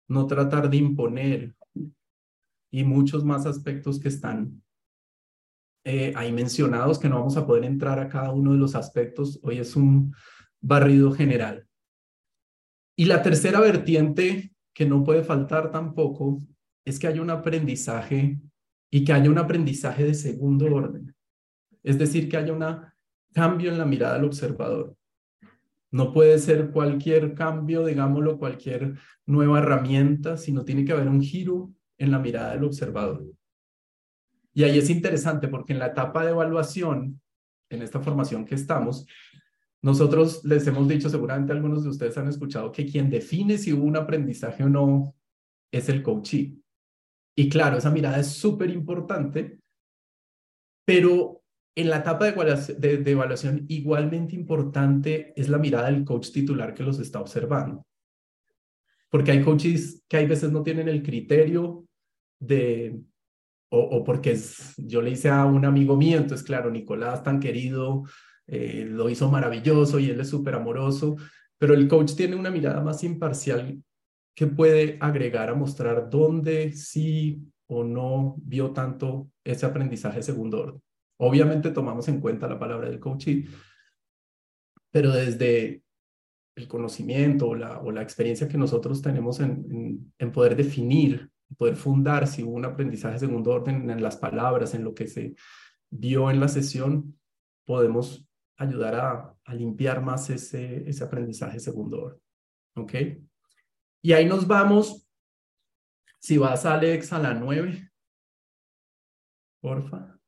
no 0.07 0.27
tratar 0.27 0.69
de 0.69 0.77
imponer, 0.77 1.55
y 2.73 2.83
muchos 2.83 3.23
más 3.23 3.45
aspectos 3.45 3.99
que 3.99 4.07
están 4.07 4.63
eh, 5.85 6.11
ahí 6.15 6.31
mencionados, 6.31 6.97
que 6.97 7.07
no 7.07 7.19
vamos 7.19 7.37
a 7.37 7.45
poder 7.45 7.65
entrar 7.65 7.99
a 7.99 8.09
cada 8.09 8.31
uno 8.31 8.53
de 8.53 8.57
los 8.57 8.73
aspectos. 8.73 9.39
Hoy 9.43 9.59
es 9.59 9.75
un 9.75 10.11
barrido 10.59 11.11
general. 11.11 11.67
Y 12.97 13.05
la 13.05 13.21
tercera 13.21 13.59
vertiente 13.59 14.55
que 14.73 14.87
no 14.87 15.03
puede 15.03 15.23
faltar 15.23 15.69
tampoco 15.69 16.41
es 16.83 16.97
que 16.97 17.05
haya 17.05 17.21
un 17.21 17.29
aprendizaje 17.29 18.39
y 18.89 19.05
que 19.05 19.13
haya 19.13 19.29
un 19.29 19.37
aprendizaje 19.37 20.05
de 20.05 20.15
segundo 20.15 20.65
orden. 20.65 21.15
Es 21.83 21.99
decir, 21.99 22.27
que 22.27 22.37
haya 22.37 22.53
un 22.53 22.65
cambio 23.33 23.71
en 23.71 23.77
la 23.77 23.85
mirada 23.85 24.15
del 24.15 24.25
observador. 24.25 24.97
No 25.91 26.11
puede 26.11 26.39
ser 26.39 26.71
cualquier 26.71 27.35
cambio, 27.35 27.85
digámoslo, 27.85 28.39
cualquier 28.39 28.97
nueva 29.27 29.59
herramienta, 29.59 30.37
sino 30.37 30.65
tiene 30.65 30.83
que 30.83 30.93
haber 30.93 31.07
un 31.07 31.21
giro 31.21 31.71
en 32.03 32.11
la 32.11 32.19
mirada 32.19 32.53
del 32.53 32.63
observador. 32.63 33.25
Y 34.53 34.63
ahí 34.63 34.77
es 34.77 34.89
interesante 34.89 35.47
porque 35.47 35.73
en 35.73 35.79
la 35.79 35.87
etapa 35.87 36.23
de 36.23 36.31
evaluación, 36.31 37.21
en 37.69 37.81
esta 37.81 37.99
formación 37.99 38.45
que 38.45 38.55
estamos, 38.55 39.07
nosotros 39.81 40.43
les 40.45 40.65
hemos 40.67 40.87
dicho, 40.87 41.09
seguramente 41.09 41.51
algunos 41.51 41.83
de 41.83 41.89
ustedes 41.89 42.17
han 42.17 42.27
escuchado, 42.27 42.71
que 42.71 42.85
quien 42.85 43.09
define 43.09 43.57
si 43.57 43.73
hubo 43.73 43.83
un 43.83 43.97
aprendizaje 43.97 44.63
o 44.63 44.69
no 44.69 45.15
es 45.71 45.89
el 45.89 46.03
coachee. 46.03 46.57
Y 47.35 47.49
claro, 47.49 47.77
esa 47.77 47.89
mirada 47.89 48.19
es 48.19 48.27
súper 48.27 48.69
importante, 48.69 49.59
pero 50.85 51.41
en 51.75 51.89
la 51.89 51.97
etapa 51.97 52.25
de 52.25 52.99
de 52.99 53.11
evaluación 53.11 53.65
igualmente 53.67 54.35
importante 54.35 55.33
es 55.35 55.49
la 55.49 55.57
mirada 55.57 55.89
del 55.89 56.05
coach 56.05 56.31
titular 56.31 56.75
que 56.75 56.83
los 56.83 56.99
está 56.99 57.19
observando 57.19 57.83
porque 59.13 59.29
hay 59.29 59.43
coaches 59.43 60.03
que 60.09 60.17
hay 60.17 60.25
veces 60.25 60.51
no 60.51 60.63
tienen 60.63 60.89
el 60.89 61.03
criterio 61.03 61.85
de, 62.47 62.99
o, 63.69 64.03
porque 64.03 64.37
yo 64.77 65.01
le 65.01 65.11
hice 65.11 65.29
a 65.29 65.45
un 65.45 65.65
amigo 65.65 65.95
mío, 65.95 66.17
entonces 66.17 66.45
claro, 66.45 66.69
Nicolás 66.69 67.23
tan 67.23 67.39
querido, 67.39 68.03
eh, 68.47 68.85
lo 68.87 69.09
hizo 69.09 69.31
maravilloso 69.31 69.99
y 69.99 70.09
él 70.09 70.19
es 70.19 70.29
súper 70.29 70.55
amoroso, 70.55 71.15
pero 71.57 71.73
el 71.73 71.87
coach 71.87 72.13
tiene 72.15 72.35
una 72.35 72.51
mirada 72.51 72.81
más 72.81 73.03
imparcial 73.03 73.81
que 74.35 74.47
puede 74.47 74.97
agregar 74.99 75.49
a 75.49 75.55
mostrar 75.55 76.09
dónde 76.09 76.73
sí 76.73 77.41
o 77.67 77.83
no 77.83 78.35
vio 78.39 78.71
tanto 78.71 79.29
ese 79.43 79.65
aprendizaje 79.65 80.21
segundo 80.21 80.61
orden. 80.61 80.81
Obviamente 81.17 81.71
tomamos 81.71 82.07
en 82.07 82.19
cuenta 82.19 82.47
la 82.47 82.59
palabra 82.59 82.89
del 82.89 82.99
coach, 82.99 83.27
pero 84.91 85.11
desde 85.11 85.83
el 86.55 86.67
conocimiento 86.67 87.49
o 87.49 87.55
la, 87.55 87.79
o 87.79 87.91
la 87.91 88.01
experiencia 88.01 88.47
que 88.47 88.57
nosotros 88.57 89.01
tenemos 89.01 89.39
en, 89.39 90.13
en, 90.17 90.31
poder 90.31 90.55
definir 90.55 91.31
poder 91.57 91.75
fundar 91.75 92.27
si 92.27 92.43
hubo 92.43 92.55
un 92.55 92.65
aprendizaje 92.65 93.19
segundo 93.19 93.51
orden 93.51 93.89
en 93.89 94.01
las 94.01 94.17
palabras, 94.17 94.73
en 94.73 94.83
lo 94.83 94.93
que 94.93 95.07
se 95.07 95.35
vio 95.89 96.29
en 96.31 96.39
la 96.39 96.47
sesión, 96.47 97.19
podemos 97.65 98.27
ayudar 98.57 98.95
a, 98.95 99.53
limpiar 99.53 100.01
más 100.01 100.29
ese, 100.29 100.87
ese 100.89 101.03
aprendizaje 101.03 101.59
segundo 101.59 102.03
orden. 102.03 102.21
¿Ok? 102.75 102.93
Y 104.01 104.13
ahí 104.13 104.25
nos 104.25 104.47
vamos. 104.47 105.07
Si 106.19 106.37
vas, 106.37 106.65
Alex, 106.65 107.11
a 107.13 107.19
la 107.19 107.33
9, 107.33 107.91
porfa. 109.61 110.19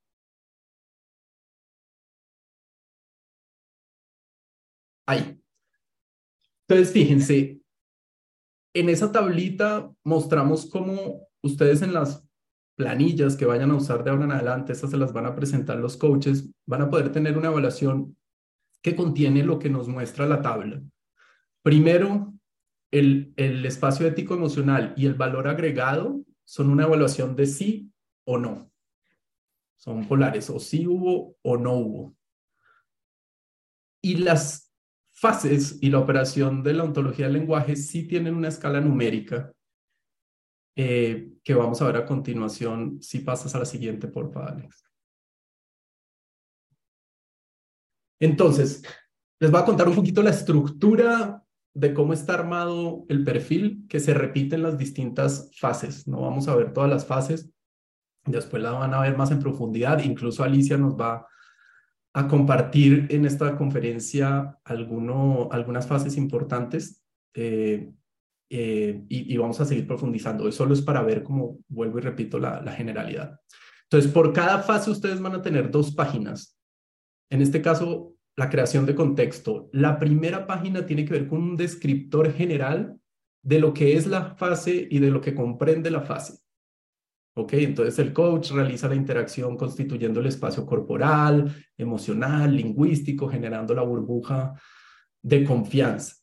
Ahí. 5.08 5.41
Entonces, 6.67 6.94
fíjense, 6.94 7.62
en 8.75 8.89
esa 8.89 9.12
tablita 9.12 9.89
mostramos 10.03 10.65
cómo 10.70 11.27
ustedes 11.41 11.82
en 11.82 11.94
las 11.94 12.27
planillas 12.75 13.38
que 13.38 13.46
vayan 13.46 13.72
a 13.72 13.75
usar 13.75 14.03
de 14.03 14.12
ahora 14.12 14.25
en 14.25 14.34
adelante, 14.34 14.74
estas 14.74 14.91
se 14.91 14.98
las 14.98 15.13
van 15.13 15.25
a 15.25 15.34
presentar 15.34 15.77
los 15.77 15.96
coaches, 15.96 16.51
van 16.67 16.82
a 16.82 16.89
poder 16.89 17.10
tener 17.10 17.38
una 17.38 17.48
evaluación 17.48 18.17
que 18.82 18.96
contiene 18.96 19.44
lo 19.44 19.60
que 19.60 19.70
nos 19.70 19.88
muestra 19.88 20.27
la 20.27 20.41
tabla. 20.41 20.82
Primero, 21.63 22.34
el, 22.91 23.34
el 23.38 23.65
espacio 23.65 24.05
ético 24.08 24.34
emocional 24.34 24.94
y 24.98 25.05
el 25.05 25.13
valor 25.13 25.48
agregado 25.48 26.22
son 26.44 26.70
una 26.70 26.84
evaluación 26.84 27.34
de 27.38 27.46
sí 27.46 27.91
o 28.25 28.38
no. 28.38 28.70
Son 29.77 30.05
polares, 30.05 30.50
o 30.50 30.60
sí 30.60 30.86
hubo 30.86 31.38
o 31.41 31.58
no 31.58 31.74
hubo. 31.75 32.15
Y 34.01 34.17
las 34.17 34.64
fases 35.15 35.79
y 35.81 35.89
la 35.89 36.00
operación 36.00 36.62
de 36.62 36.74
la 36.74 36.84
ontología 36.84 37.25
del 37.25 37.36
lenguaje 37.36 37.75
sí 37.75 38.07
tienen 38.07 38.36
una 38.36 38.50
escala 38.50 38.81
numérica 38.81 39.51
eh, 40.75 41.31
que 41.41 41.53
vamos 41.53 41.81
a 41.81 41.86
ver 41.86 41.95
a 41.95 42.05
continuación 42.05 43.01
si 43.01 43.19
pasas 43.19 43.55
a 43.55 43.60
la 43.60 43.65
siguiente, 43.65 44.10
por 44.10 44.31
favor, 44.31 44.51
Alex. 44.51 44.84
Entonces, 48.19 48.84
les 49.39 49.51
voy 49.51 49.62
a 49.62 49.65
contar 49.65 49.88
un 49.88 49.95
poquito 49.95 50.22
la 50.22 50.31
estructura 50.31 51.43
de 51.74 51.93
cómo 51.93 52.13
está 52.13 52.34
armado 52.34 53.05
el 53.10 53.24
perfil 53.24 53.86
que 53.88 54.00
se 54.00 54.13
repite 54.13 54.55
en 54.55 54.63
las 54.63 54.77
distintas 54.77 55.51
fases. 55.57 56.07
No 56.07 56.22
vamos 56.22 56.48
a 56.48 56.55
ver 56.55 56.74
todas 56.74 56.89
las 56.89 57.05
fases, 57.05 57.51
después 58.25 58.62
la 58.62 58.72
van 58.72 58.93
a 58.93 59.01
ver 59.01 59.17
más 59.17 59.31
en 59.31 59.39
profundidad, 59.39 60.03
incluso 60.03 60.43
Alicia 60.43 60.77
nos 60.77 60.95
va 60.95 61.27
a 62.17 62.29
compartir 62.29 63.07
en 63.10 63.25
esta 63.25 63.57
conferencia 63.57 64.57
alguno, 64.63 65.50
algunas 65.51 65.86
fases 65.86 66.15
importantes 66.15 67.03
eh, 67.34 67.91
eh, 68.50 69.03
y, 69.10 69.36
vamos 69.36 69.60
a 69.60 69.65
seguir 69.65 69.86
profundizando. 69.86 70.48
Eso 70.48 70.60
solo 70.60 70.74
es 70.74 70.81
para 70.81 71.03
ver 71.03 71.24
cómo 71.24 71.60
vuelvo 71.67 71.98
y 71.98 72.01
repito 72.01 72.39
la, 72.39 72.62
la 72.62 72.72
generalidad. 72.72 73.41
Entonces, 73.84 74.10
por 74.10 74.31
cada 74.31 74.60
fase 74.60 74.91
ustedes 74.91 75.19
van 75.19 75.36
a 75.36 75.41
tener 75.41 75.69
dos 75.69 75.93
páginas. 75.93 76.57
En 77.29 77.41
este 77.41 77.62
caso, 77.62 78.15
la 78.38 78.50
creación 78.50 78.86
de 78.86 78.95
contexto. 78.95 79.69
La 79.74 80.00
primera 80.00 80.48
página 80.48 80.86
tiene 80.86 81.03
que 81.03 81.15
ver 81.15 81.27
con 81.27 81.41
un 81.41 81.57
descriptor 81.57 82.31
general 82.31 82.98
de 83.43 83.60
lo 83.60 83.74
que 83.74 83.98
es 83.98 84.07
la 84.07 84.36
fase 84.36 84.88
y 84.89 85.00
de 85.00 85.12
lo 85.12 85.19
que 85.19 85.36
comprende 85.36 85.91
la 85.91 86.01
fase. 86.01 86.45
¿Ok? 87.38 87.54
Entonces 87.54 88.00
el 88.00 88.13
coach 88.13 88.51
realiza 88.51 88.88
la 88.88 88.96
interacción 88.96 89.58
constituyendo 89.58 90.22
el 90.22 90.27
espacio 90.27 90.65
corporal, 90.65 91.54
emocional, 91.77 92.56
lingüístico, 92.56 93.27
generando 93.27 93.74
la 93.74 93.82
burbuja 93.82 94.60
de 95.22 95.44
confianza. 95.44 96.15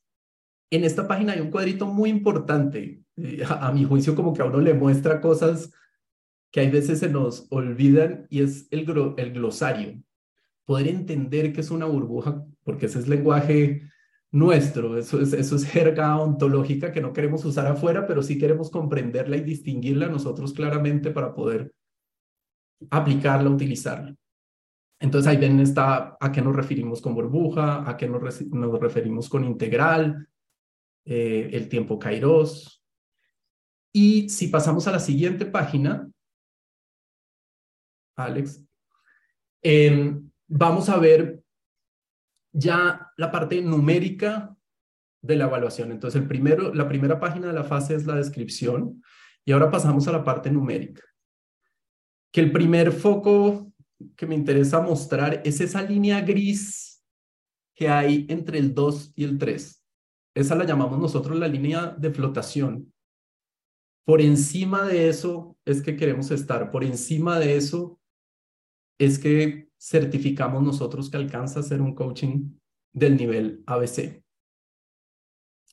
En 0.70 0.84
esta 0.84 1.06
página 1.06 1.34
hay 1.34 1.40
un 1.40 1.50
cuadrito 1.50 1.86
muy 1.86 2.08
importante, 2.08 3.02
eh, 3.16 3.42
a, 3.46 3.70
mi 3.72 3.84
juicio 3.84 4.14
como 4.14 4.32
que 4.32 4.40
a 4.40 4.46
uno 4.46 4.58
le 4.58 4.72
muestra 4.72 5.20
cosas 5.20 5.70
que 6.50 6.60
hay 6.60 6.70
veces 6.70 7.00
se 7.00 7.10
nos 7.10 7.46
olvidan 7.50 8.26
y 8.30 8.40
es 8.40 8.68
el, 8.70 8.86
el 9.18 9.32
glosario. 9.32 10.02
Poder 10.64 10.88
entender 10.88 11.52
que 11.52 11.60
es 11.60 11.70
una 11.70 11.86
burbuja, 11.86 12.42
porque 12.62 12.86
ese 12.86 13.00
es 13.00 13.08
lenguaje 13.08 13.82
nuestro, 14.32 14.96
eso 14.96 15.20
es, 15.20 15.34
eso 15.34 15.56
es 15.56 15.64
jerga 15.66 16.18
ontológica 16.18 16.90
que 16.90 17.02
no 17.02 17.12
queremos 17.12 17.44
usar 17.44 17.66
afuera, 17.66 18.06
pero 18.06 18.22
sí 18.22 18.38
queremos 18.38 18.70
comprenderla 18.70 19.36
y 19.36 19.42
distinguirla 19.42 20.08
nosotros 20.08 20.54
claramente 20.54 21.10
para 21.10 21.34
poder 21.34 21.72
aplicarla, 22.90 23.50
utilizarla. 23.50 24.14
Entonces 24.98 25.30
ahí 25.30 25.36
ven 25.36 25.60
está 25.60 26.16
a 26.18 26.32
qué 26.32 26.40
nos 26.40 26.56
referimos 26.56 27.02
con 27.02 27.14
burbuja, 27.14 27.88
a 27.88 27.96
qué 27.96 28.08
nos, 28.08 28.80
referimos 28.80 29.28
con 29.28 29.44
integral, 29.44 30.28
eh, 31.04 31.50
el 31.52 31.68
tiempo 31.68 31.98
kairos. 31.98 32.82
Y 33.92 34.30
si 34.30 34.48
pasamos 34.48 34.86
a 34.88 34.92
la 34.92 35.00
siguiente 35.00 35.44
página, 35.44 36.08
Alex, 38.16 38.64
em, 39.60 40.30
vamos 40.46 40.88
a 40.88 40.98
ver 40.98 41.41
ya 42.52 43.10
la 43.16 43.30
parte 43.30 43.60
numérica 43.62 44.56
de 45.22 45.36
la 45.36 45.44
evaluación. 45.44 45.92
Entonces, 45.92 46.20
el 46.20 46.28
primero, 46.28 46.74
la 46.74 46.88
primera 46.88 47.18
página 47.18 47.48
de 47.48 47.52
la 47.52 47.64
fase 47.64 47.94
es 47.94 48.06
la 48.06 48.16
descripción 48.16 49.02
y 49.44 49.52
ahora 49.52 49.70
pasamos 49.70 50.06
a 50.08 50.12
la 50.12 50.24
parte 50.24 50.50
numérica. 50.50 51.02
Que 52.32 52.40
el 52.40 52.52
primer 52.52 52.92
foco 52.92 53.72
que 54.16 54.26
me 54.26 54.34
interesa 54.34 54.80
mostrar 54.80 55.42
es 55.44 55.60
esa 55.60 55.82
línea 55.82 56.20
gris 56.20 57.04
que 57.74 57.88
hay 57.88 58.26
entre 58.28 58.58
el 58.58 58.74
2 58.74 59.12
y 59.16 59.24
el 59.24 59.38
3. 59.38 59.84
Esa 60.34 60.54
la 60.54 60.64
llamamos 60.64 60.98
nosotros 60.98 61.38
la 61.38 61.48
línea 61.48 61.94
de 61.98 62.10
flotación. 62.10 62.92
Por 64.04 64.20
encima 64.20 64.84
de 64.84 65.08
eso 65.08 65.56
es 65.64 65.82
que 65.82 65.96
queremos 65.96 66.30
estar, 66.30 66.70
por 66.70 66.82
encima 66.84 67.38
de 67.38 67.56
eso 67.56 68.00
es 68.98 69.18
que 69.18 69.68
certificamos 69.82 70.62
nosotros 70.62 71.10
que 71.10 71.16
alcanza 71.16 71.58
a 71.60 71.64
ser 71.64 71.82
un 71.82 71.94
coaching 71.94 72.50
del 72.92 73.16
nivel 73.16 73.64
ABC. 73.66 74.22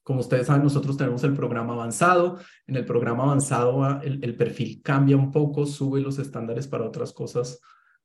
Como 0.03 0.21
ustedes 0.21 0.47
saben, 0.47 0.63
nosotros 0.63 0.97
tenemos 0.97 1.23
el 1.23 1.35
programa 1.35 1.73
avanzado. 1.73 2.39
En 2.65 2.75
el 2.75 2.85
programa 2.85 3.25
avanzado 3.25 3.83
ah, 3.83 4.01
el, 4.03 4.35
perfil 4.35 4.81
cambia 4.81 5.15
un 5.15 5.29
poco, 5.29 5.67
sube 5.67 6.01
los 6.01 6.17
estándares 6.17 6.67
para 6.67 6.85
otras 6.85 7.13
cosas 7.13 7.59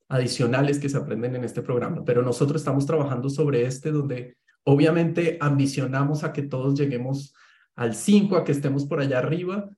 adicionales 0.09 0.79
que 0.79 0.91
se 0.91 0.99
aprenden 0.99 1.37
en 1.37 1.45
este 1.45 1.63
programa. 1.63 2.05
Pero 2.05 2.23
nosotros 2.23 2.61
estamos 2.61 2.85
trabajando 2.85 3.31
sobre 3.31 3.65
este 3.65 3.91
donde 3.91 4.37
obviamente 4.65 5.39
ambicionamos 5.41 6.23
a 6.23 6.35
que 6.35 6.43
todos 6.43 6.79
lleguemos 6.79 7.33
al 7.77 7.95
5, 7.95 8.37
a 8.37 8.45
que 8.45 8.53
estemos 8.53 8.85
por 8.85 9.01
allá 9.01 9.21
arriba, 9.21 9.71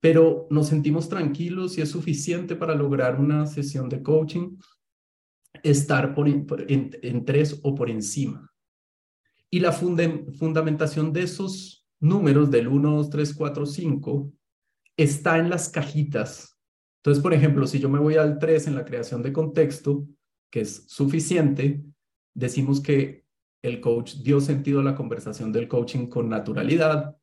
pero 0.00 0.46
nos 0.48 0.68
sentimos 0.68 1.10
tranquilos 1.10 1.76
y 1.76 1.82
es 1.82 1.90
suficiente 1.90 2.56
para 2.56 2.74
lograr 2.74 3.20
una 3.20 3.44
sesión 3.44 3.90
de 3.90 4.02
coaching 4.02 4.56
estar 5.62 6.14
por, 6.14 6.28
en, 6.28 7.24
tres 7.24 7.60
o 7.62 7.74
por 7.74 7.90
encima. 7.90 8.52
Y 9.50 9.60
la 9.60 9.72
fundamentación 9.72 11.12
de 11.12 11.22
esos 11.22 11.86
números 12.00 12.50
del 12.50 12.68
1, 12.68 12.96
2, 12.96 13.10
3, 13.10 13.34
4, 13.34 13.66
5 13.66 14.32
está 14.96 15.38
en 15.38 15.48
las 15.48 15.68
cajitas. 15.68 16.58
Entonces, 16.98 17.22
por 17.22 17.34
ejemplo, 17.34 17.66
si 17.66 17.78
yo 17.78 17.88
me 17.88 17.98
voy 17.98 18.16
al 18.16 18.38
3 18.38 18.66
en 18.66 18.74
la 18.74 18.84
creación 18.84 19.22
de 19.22 19.32
contexto, 19.32 20.06
que 20.50 20.62
es 20.62 20.84
suficiente, 20.88 21.84
decimos 22.34 22.80
que 22.80 23.24
el 23.62 23.80
coach 23.80 24.16
dio 24.16 24.40
sentido 24.40 24.80
a 24.80 24.84
la 24.84 24.94
conversación 24.94 25.52
del 25.52 25.68
coaching 25.68 26.08
con 26.08 26.28
naturalidad, 26.28 27.16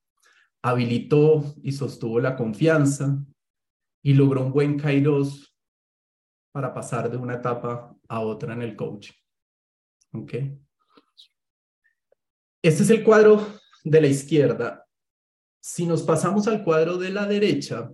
habilitó 0.63 1.55
y 1.61 1.71
sostuvo 1.71 2.19
la 2.19 2.35
confianza 2.35 3.23
y 4.03 4.13
logró 4.13 4.45
un 4.45 4.51
buen 4.51 4.79
kairos 4.79 5.55
para 6.51 6.73
pasar 6.73 7.09
de 7.09 7.17
una 7.17 7.35
etapa 7.35 7.95
a 8.11 8.19
otra 8.19 8.53
en 8.53 8.61
el 8.61 8.75
coaching. 8.75 9.13
¿Ok? 10.11 10.33
Este 12.61 12.83
es 12.83 12.89
el 12.89 13.03
cuadro 13.05 13.47
de 13.85 14.01
la 14.01 14.07
izquierda. 14.07 14.85
Si 15.61 15.85
nos 15.85 16.03
pasamos 16.03 16.45
al 16.49 16.63
cuadro 16.65 16.97
de 16.97 17.09
la 17.09 17.25
derecha, 17.25 17.89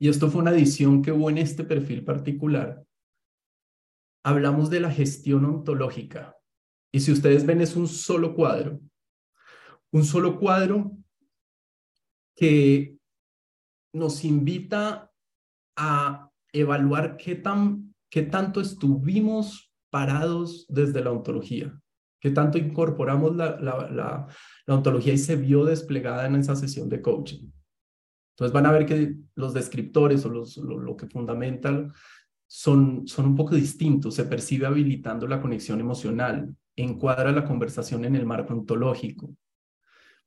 y 0.00 0.08
esto 0.08 0.28
fue 0.28 0.42
una 0.42 0.50
edición 0.50 1.02
que 1.02 1.12
hubo 1.12 1.30
en 1.30 1.38
este 1.38 1.62
perfil 1.62 2.04
particular, 2.04 2.84
hablamos 4.24 4.70
de 4.70 4.80
la 4.80 4.90
gestión 4.90 5.44
ontológica. 5.44 6.36
Y 6.90 6.98
si 6.98 7.12
ustedes 7.12 7.46
ven, 7.46 7.60
es 7.60 7.76
un 7.76 7.86
solo 7.86 8.34
cuadro. 8.34 8.80
Un 9.92 10.04
solo 10.04 10.36
cuadro 10.38 10.96
que 12.34 12.96
nos 13.92 14.24
invita 14.24 15.12
a 15.76 16.28
evaluar 16.52 17.16
qué, 17.16 17.36
tan, 17.36 17.87
qué 18.10 18.22
tanto 18.22 18.60
estuvimos 18.60 19.72
parados 19.90 20.66
desde 20.68 21.02
la 21.02 21.12
ontología, 21.12 21.78
qué 22.20 22.30
tanto 22.30 22.58
incorporamos 22.58 23.36
la, 23.36 23.58
la, 23.60 24.26
la, 24.66 24.74
ontología 24.74 25.12
y 25.12 25.18
se 25.18 25.36
vio 25.36 25.64
desplegada 25.64 26.26
en 26.26 26.36
esa 26.36 26.56
sesión 26.56 26.88
de 26.88 27.00
coaching. 27.00 27.50
Entonces 28.32 28.52
van 28.52 28.66
a 28.66 28.72
ver 28.72 28.86
que 28.86 29.16
los 29.34 29.54
descriptores 29.54 30.24
o 30.24 30.28
los, 30.28 30.56
lo, 30.58 30.96
que 30.96 31.08
fundamental 31.08 31.92
son, 32.46 33.06
son 33.08 33.26
un 33.26 33.34
poco 33.34 33.54
distintos. 33.54 34.14
Se 34.14 34.24
percibe 34.24 34.66
habilitando 34.66 35.26
la 35.26 35.40
conexión 35.40 35.80
emocional, 35.80 36.54
encuadra 36.76 37.32
la 37.32 37.44
conversación 37.44 38.04
en 38.04 38.14
el 38.14 38.26
marco 38.26 38.52
ontológico, 38.52 39.34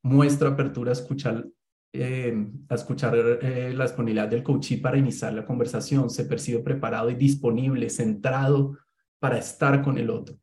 muestra 0.01 0.49
apertura 0.49 0.89
a 0.89 0.93
escuchar 0.93 1.47
eh, 1.93 2.47
a 2.69 2.75
escuchar 2.75 3.13
eh, 3.15 3.73
la 3.73 3.83
disponibilidad 3.83 4.27
del 4.27 4.43
coachee 4.43 4.77
para 4.77 4.97
iniciar 4.97 5.33
la 5.33 5.45
conversación, 5.45 6.09
se 6.09 6.25
percibe 6.25 6.59
preparado 6.59 7.09
y 7.09 7.15
disponible, 7.15 7.89
centrado 7.89 8.77
para 9.19 9.37
estar 9.37 9.81
con 9.81 9.97
el 9.97 10.09
otro. 10.09 10.39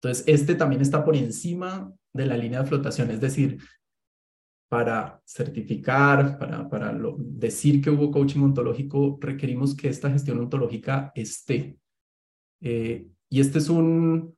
Entonces, 0.00 0.24
este 0.26 0.54
también 0.54 0.82
está 0.82 1.04
por 1.04 1.16
encima 1.16 1.92
de 2.12 2.26
la 2.26 2.36
línea 2.36 2.60
de 2.60 2.68
flotación, 2.68 3.10
es 3.10 3.20
decir, 3.20 3.58
para 4.68 5.20
certificar, 5.24 6.38
para, 6.38 6.68
para 6.68 6.96
decir 7.18 7.82
que 7.82 7.90
hubo 7.90 8.10
coaching 8.10 8.40
ontológico, 8.40 9.18
requerimos 9.20 9.74
que 9.76 9.88
esta 9.88 10.10
gestión 10.10 10.38
ontológica 10.38 11.12
esté. 11.14 11.78
Eh, 12.60 13.06
y 13.28 13.40
este 13.40 13.58
es 13.58 13.68
un, 13.68 14.36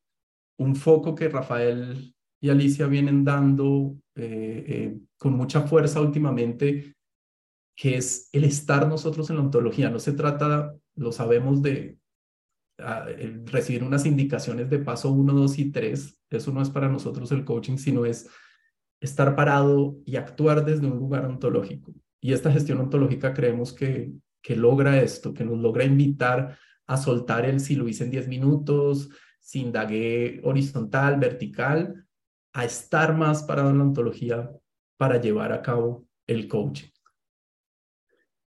un 0.58 0.76
foco 0.76 1.14
que 1.14 1.28
Rafael 1.28 2.15
y 2.46 2.50
Alicia 2.50 2.87
vienen 2.87 3.24
dando 3.24 3.96
eh, 4.14 4.64
eh, 4.68 4.98
con 5.18 5.32
mucha 5.32 5.62
fuerza 5.62 6.00
últimamente, 6.00 6.94
que 7.76 7.96
es 7.96 8.28
el 8.32 8.44
estar 8.44 8.87
nosotros 8.87 9.28
en 9.30 9.37
la 9.37 9.42
ontología. 9.42 9.90
No 9.90 9.98
se 9.98 10.12
trata, 10.12 10.72
lo 10.94 11.11
sabemos, 11.11 11.61
de 11.61 11.98
ah, 12.78 13.04
recibir 13.46 13.82
unas 13.82 14.06
indicaciones 14.06 14.70
de 14.70 14.78
paso 14.78 15.11
1, 15.11 15.32
2 15.32 15.59
y 15.59 15.72
3. 15.72 16.22
Eso 16.30 16.52
no 16.52 16.62
es 16.62 16.70
para 16.70 16.88
nosotros 16.88 17.32
el 17.32 17.44
coaching, 17.44 17.78
sino 17.78 18.06
es 18.06 18.28
estar 19.00 19.35
parado 19.35 19.96
y 20.04 20.14
actuar 20.14 20.64
desde 20.64 20.87
un 20.87 20.98
lugar 20.98 21.26
ontológico. 21.26 21.92
Y 22.20 22.32
esta 22.32 22.52
gestión 22.52 22.78
ontológica 22.78 23.35
creemos 23.35 23.72
que, 23.72 24.12
que 24.40 24.54
logra 24.54 25.02
esto, 25.02 25.35
que 25.35 25.44
nos 25.44 25.59
logra 25.59 25.85
invitar 25.85 26.56
a 26.87 26.96
soltar 26.96 27.44
el 27.44 27.59
si 27.59 27.74
lo 27.74 27.88
hice 27.88 28.04
en 28.04 28.12
10 28.12 28.28
minutos, 28.28 29.11
si 29.40 29.62
indagué 29.62 30.40
horizontal, 30.44 31.18
vertical, 31.18 32.05
a 32.56 32.64
estar 32.64 33.14
más 33.14 33.42
parado 33.42 33.68
en 33.68 33.76
la 33.76 33.84
ontología 33.84 34.50
para 34.96 35.20
llevar 35.20 35.52
a 35.52 35.60
cabo 35.60 36.06
el 36.26 36.48
coaching. 36.48 36.88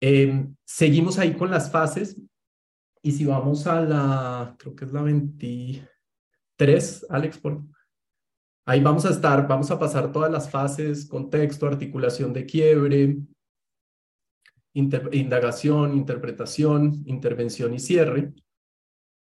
Em, 0.00 0.54
seguimos 0.64 1.18
ahí 1.18 1.34
con 1.34 1.50
las 1.50 1.72
fases 1.72 2.16
y 3.02 3.10
si 3.10 3.24
vamos 3.24 3.66
a 3.66 3.80
la, 3.80 4.54
creo 4.58 4.76
que 4.76 4.84
es 4.84 4.92
la 4.92 5.02
23, 5.02 7.06
Alex, 7.10 7.38
por 7.38 7.64
Ahí 8.68 8.80
vamos 8.80 9.04
a 9.06 9.10
estar, 9.10 9.46
vamos 9.46 9.70
a 9.72 9.78
pasar 9.78 10.12
todas 10.12 10.30
las 10.30 10.50
fases, 10.50 11.06
contexto, 11.06 11.66
articulación 11.66 12.32
de 12.32 12.46
quiebre, 12.46 13.16
indagación, 14.72 15.96
interpretación, 15.96 17.02
intervención 17.06 17.74
y 17.74 17.78
cierre. 17.78 18.34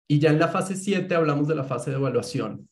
Y 0.06 0.18
ya 0.18 0.30
en 0.30 0.38
la 0.38 0.48
fase 0.48 0.76
7 0.76 1.14
hablamos 1.14 1.48
de 1.48 1.54
la 1.54 1.64
fase 1.64 1.90
de 1.90 1.96
evaluación 1.96 2.68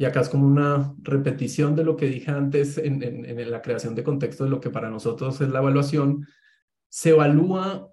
y 0.00 0.06
acá 0.06 0.22
es 0.22 0.30
como 0.30 0.46
una 0.46 0.94
repetición 1.02 1.76
de 1.76 1.84
lo 1.84 1.94
que 1.94 2.06
dije 2.06 2.30
antes 2.30 2.78
en, 2.78 3.50
la 3.50 3.60
creación 3.60 3.94
de 3.94 4.02
contexto 4.02 4.44
de 4.44 4.50
lo 4.50 4.58
que 4.58 4.70
para 4.70 4.88
nosotros 4.88 5.38
es 5.42 5.50
la 5.50 5.58
evaluación, 5.58 6.26
se 6.88 7.10
evalúa 7.10 7.86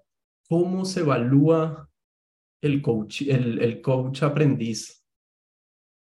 cómo 0.48 0.86
se 0.86 1.00
evalúa 1.00 1.90
el 2.62 2.80
coach, 2.80 3.20
el, 3.28 3.60
el 3.60 3.82
coach 3.82 4.22
aprendiz 4.22 5.04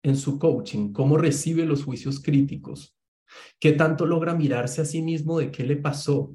en 0.05 0.17
su 0.17 0.39
coaching, 0.39 0.93
cómo 0.93 1.19
recibe 1.19 1.67
los 1.67 1.83
juicios 1.83 2.23
críticos, 2.23 2.97
qué 3.59 3.73
tanto 3.73 4.07
logra 4.07 4.37
mirarse 4.37 4.83
a 4.83 4.85
sí 4.85 5.03
mismo 5.03 5.41
de 5.41 5.51
qué 5.51 5.65
le 5.65 5.79
pasó, 5.79 6.33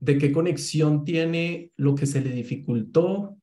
de 0.00 0.18
qué 0.18 0.32
conexión 0.32 1.04
tiene 1.04 1.70
lo 1.76 1.94
que 1.94 2.06
se 2.06 2.20
le 2.20 2.30
dificultó 2.30 3.36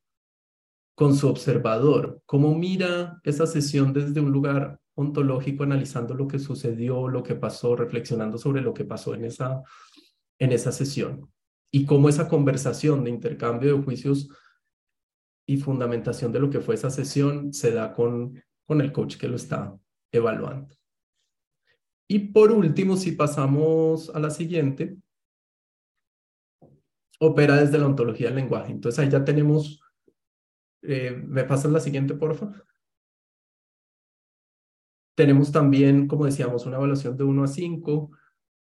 con 0.93 1.15
su 1.15 1.29
observador, 1.29 2.21
cómo 2.25 2.53
mira 2.53 3.21
esa 3.23 3.47
sesión 3.47 3.93
desde 3.93 4.19
un 4.19 4.33
lugar 4.33 4.81
ontológico 4.95 5.63
analizando 5.63 6.13
lo 6.13 6.27
que 6.27 6.39
sucedió, 6.39 7.07
lo 7.07 7.23
que 7.23 7.35
pasó, 7.35 7.75
reflexionando 7.75 8.37
sobre 8.37 8.61
lo 8.61 8.73
que 8.73 8.85
pasó 8.85 9.15
en 9.15 9.25
esa, 9.25 9.63
en 10.39 10.51
esa 10.51 10.71
sesión 10.71 11.31
y 11.71 11.85
cómo 11.85 12.09
esa 12.09 12.27
conversación 12.27 13.03
de 13.03 13.09
intercambio 13.09 13.75
de 13.75 13.83
juicios 13.83 14.29
y 15.47 15.57
fundamentación 15.57 16.31
de 16.31 16.39
lo 16.39 16.49
que 16.49 16.61
fue 16.61 16.75
esa 16.75 16.89
sesión 16.89 17.53
se 17.53 17.71
da 17.71 17.93
con, 17.93 18.41
con 18.65 18.81
el 18.81 18.91
coach 18.91 19.17
que 19.17 19.27
lo 19.27 19.35
está 19.35 19.77
evaluando. 20.11 20.75
Y 22.07 22.19
por 22.19 22.51
último, 22.51 22.95
si 22.95 23.13
pasamos 23.13 24.09
a 24.13 24.19
la 24.19 24.29
siguiente, 24.29 24.97
opera 27.19 27.55
desde 27.57 27.77
la 27.77 27.87
ontología 27.87 28.27
del 28.27 28.35
lenguaje. 28.35 28.71
Entonces 28.71 28.99
ahí 28.99 29.09
ya 29.09 29.23
tenemos, 29.23 29.81
eh, 30.81 31.11
¿me 31.25 31.43
pasas 31.43 31.71
la 31.71 31.79
siguiente, 31.79 32.13
por 32.13 32.35
favor? 32.35 32.65
Tenemos 35.15 35.51
también, 35.51 36.07
como 36.07 36.25
decíamos, 36.25 36.65
una 36.65 36.77
evaluación 36.77 37.15
de 37.17 37.23
1 37.23 37.43
a 37.43 37.47
5, 37.47 38.11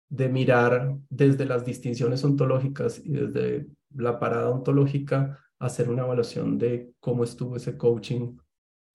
de 0.09 0.29
mirar 0.29 0.97
desde 1.09 1.47
las 1.47 1.65
distinciones 1.65 2.23
ontológicas 2.25 3.01
y 3.05 3.13
desde 3.13 3.67
la 3.95 4.19
parada 4.19 4.51
ontológica, 4.51 5.41
hacer 5.59 5.89
una 5.89 6.03
evaluación 6.03 6.59
de 6.59 6.93
cómo 7.01 7.25
estuvo 7.25 7.57
ese 7.57 7.77
coaching 7.77 8.37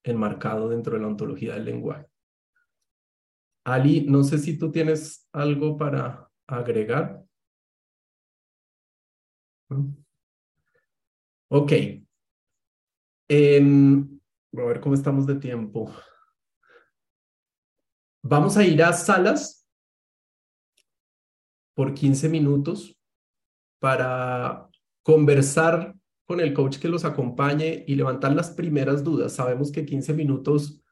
enmarcado 0.03 0.69
dentro 0.69 0.95
de 0.95 1.01
la 1.01 1.07
ontología 1.07 1.55
del 1.55 1.65
lenguaje. 1.65 2.07
Ali, 3.65 4.01
no 4.01 4.23
sé 4.23 4.37
si 4.37 4.57
tú 4.57 4.71
tienes 4.71 5.27
algo 5.31 5.77
para 5.77 6.29
agregar. 6.47 7.23
Ok. 11.49 11.71
Em, 13.27 14.19
a 14.57 14.61
ver 14.63 14.79
cómo 14.79 14.95
estamos 14.95 15.25
de 15.27 15.35
tiempo. 15.35 15.91
Vamos 18.21 18.57
a 18.57 18.65
ir 18.65 18.83
a 18.83 18.91
salas 18.91 19.65
por 21.73 21.93
15 21.93 22.27
minutos 22.27 22.97
para 23.79 24.69
conversar 25.03 25.95
con 26.25 26.41
el 26.41 26.53
coach 26.53 26.77
que 26.77 26.89
los 26.89 27.05
acompañe 27.05 27.85
y 27.87 27.95
levantar 27.95 28.35
las 28.35 28.51
primeras 28.51 29.03
dudas. 29.03 29.33
Sabemos 29.33 29.71
que 29.71 29.85
15 29.85 30.13
minutos 30.13 30.83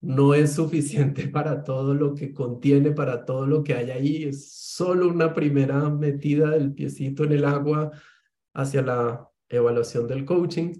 no 0.00 0.34
es 0.34 0.54
suficiente 0.54 1.28
para 1.32 1.62
todo 1.62 1.94
lo 1.94 2.14
que 2.14 2.32
contiene, 2.32 2.92
para 2.92 3.26
todo 3.26 3.46
lo 3.46 3.62
que 3.62 3.74
hay 3.74 3.90
ahí. 3.90 4.24
Es 4.24 4.50
solo 4.50 5.08
una 5.08 5.34
primera 5.34 5.90
metida 5.90 6.50
del 6.50 6.72
piecito 6.72 7.24
en 7.24 7.32
el 7.32 7.44
agua 7.44 7.92
hacia 8.54 8.80
la 8.80 9.28
evaluación 9.48 10.08
del 10.08 10.24
coaching. 10.24 10.72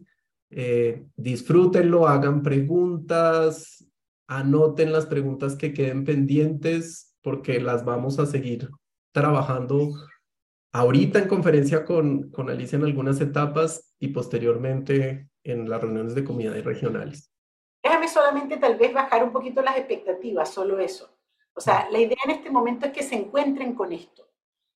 Eh, 0.49 1.07
disfrútenlo, 1.15 2.09
hagan 2.09 2.43
preguntas, 2.43 3.87
anoten 4.27 4.93
las 4.93 5.07
preguntas 5.07 5.57
que 5.57 5.73
queden 5.73 6.05
pendientes 6.05 7.17
porque 7.23 7.61
las 7.61 7.85
vamos 7.85 8.19
a 8.19 8.27
seguir 8.27 8.71
trabajando 9.13 9.91
ahorita 10.73 11.19
en 11.21 11.29
conferencia 11.29 11.85
con, 11.85 12.31
con 12.31 12.51
Alicia 12.51 12.77
en 12.77 12.85
algunas 12.85 13.21
etapas 13.21 13.95
y 13.99 14.09
posteriormente 14.09 15.29
en 15.43 15.71
las 15.71 15.81
reuniones 15.81 16.15
de 16.15 16.25
comunidades 16.25 16.65
regionales. 16.65 17.33
Déjame 17.83 18.09
solamente 18.09 18.57
tal 18.57 18.77
vez 18.77 18.93
bajar 18.93 19.23
un 19.23 19.33
poquito 19.33 19.63
las 19.63 19.77
expectativas, 19.77 20.51
solo 20.51 20.79
eso. 20.79 21.17
O 21.55 21.61
sea, 21.61 21.89
la 21.91 21.99
idea 21.99 22.19
en 22.25 22.33
este 22.33 22.51
momento 22.51 22.87
es 22.87 22.93
que 22.93 23.03
se 23.03 23.15
encuentren 23.15 23.75
con 23.75 23.93
esto. 23.93 24.29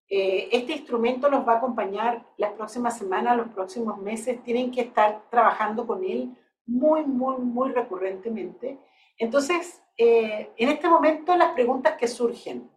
Eh, 0.09 0.49
este 0.51 0.73
instrumento 0.73 1.29
los 1.29 1.47
va 1.47 1.55
a 1.55 1.57
acompañar 1.59 2.25
las 2.37 2.53
próximas 2.53 2.97
semanas, 2.97 3.37
los 3.37 3.49
próximos 3.49 3.99
meses. 3.99 4.43
Tienen 4.43 4.71
que 4.71 4.81
estar 4.81 5.23
trabajando 5.31 5.87
con 5.87 6.03
él 6.05 6.31
muy, 6.67 7.05
muy, 7.05 7.37
muy 7.39 7.73
recurrentemente. 7.73 8.79
Entonces, 9.21 9.83
eh, 9.99 10.51
en 10.57 10.71
este 10.71 10.89
momento 10.89 11.37
las 11.37 11.53
preguntas 11.53 11.97
que 11.99 12.09
surgen, 12.09 12.71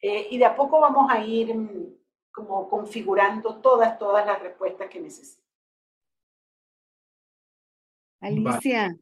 eh, 0.00 0.28
y 0.30 0.38
de 0.38 0.44
a 0.44 0.54
poco 0.54 0.80
vamos 0.80 1.10
a 1.10 1.22
ir 1.22 1.52
mm, 1.52 1.96
como 2.30 2.70
configurando 2.70 3.60
todas, 3.60 3.98
todas 3.98 4.24
las 4.24 4.40
respuestas 4.40 4.88
que 4.88 5.00
necesito. 5.00 5.42
Alicia, 8.20 8.96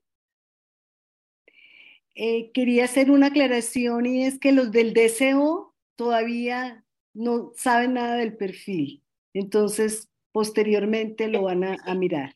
eh, 2.15 2.51
quería 2.53 2.85
hacer 2.85 3.11
una 3.11 3.27
aclaración 3.27 4.07
y 4.07 4.25
es 4.25 4.39
que 4.39 4.53
los 4.53 4.73
del 4.73 4.95
DCO 4.95 5.75
todavía 5.95 6.87
no 7.13 7.53
saben 7.55 7.95
nada 7.95 8.17
del 8.17 8.35
perfil, 8.35 9.05
entonces 9.35 10.09
posteriormente 10.33 11.29
lo 11.29 11.43
van 11.43 11.65
a, 11.65 11.77
a 11.85 11.95
mirar. 11.95 12.35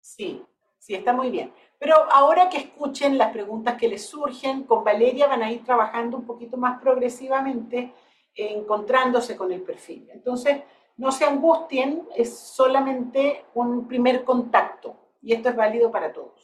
Sí, 0.00 0.42
sí, 0.78 0.94
está 0.94 1.12
muy 1.12 1.30
bien. 1.30 1.52
Pero 1.84 1.96
ahora 2.10 2.48
que 2.48 2.56
escuchen 2.56 3.18
las 3.18 3.30
preguntas 3.30 3.76
que 3.76 3.88
les 3.88 4.06
surgen, 4.06 4.64
con 4.64 4.82
Valeria 4.82 5.26
van 5.26 5.42
a 5.42 5.52
ir 5.52 5.62
trabajando 5.62 6.16
un 6.16 6.24
poquito 6.24 6.56
más 6.56 6.80
progresivamente, 6.80 7.92
encontrándose 8.34 9.36
con 9.36 9.52
el 9.52 9.60
perfil. 9.60 10.08
Entonces, 10.10 10.62
no 10.96 11.12
se 11.12 11.26
angustien, 11.26 12.08
es 12.16 12.38
solamente 12.38 13.44
un 13.52 13.86
primer 13.86 14.24
contacto 14.24 14.96
y 15.20 15.34
esto 15.34 15.50
es 15.50 15.56
válido 15.56 15.90
para 15.90 16.10
todos. 16.10 16.43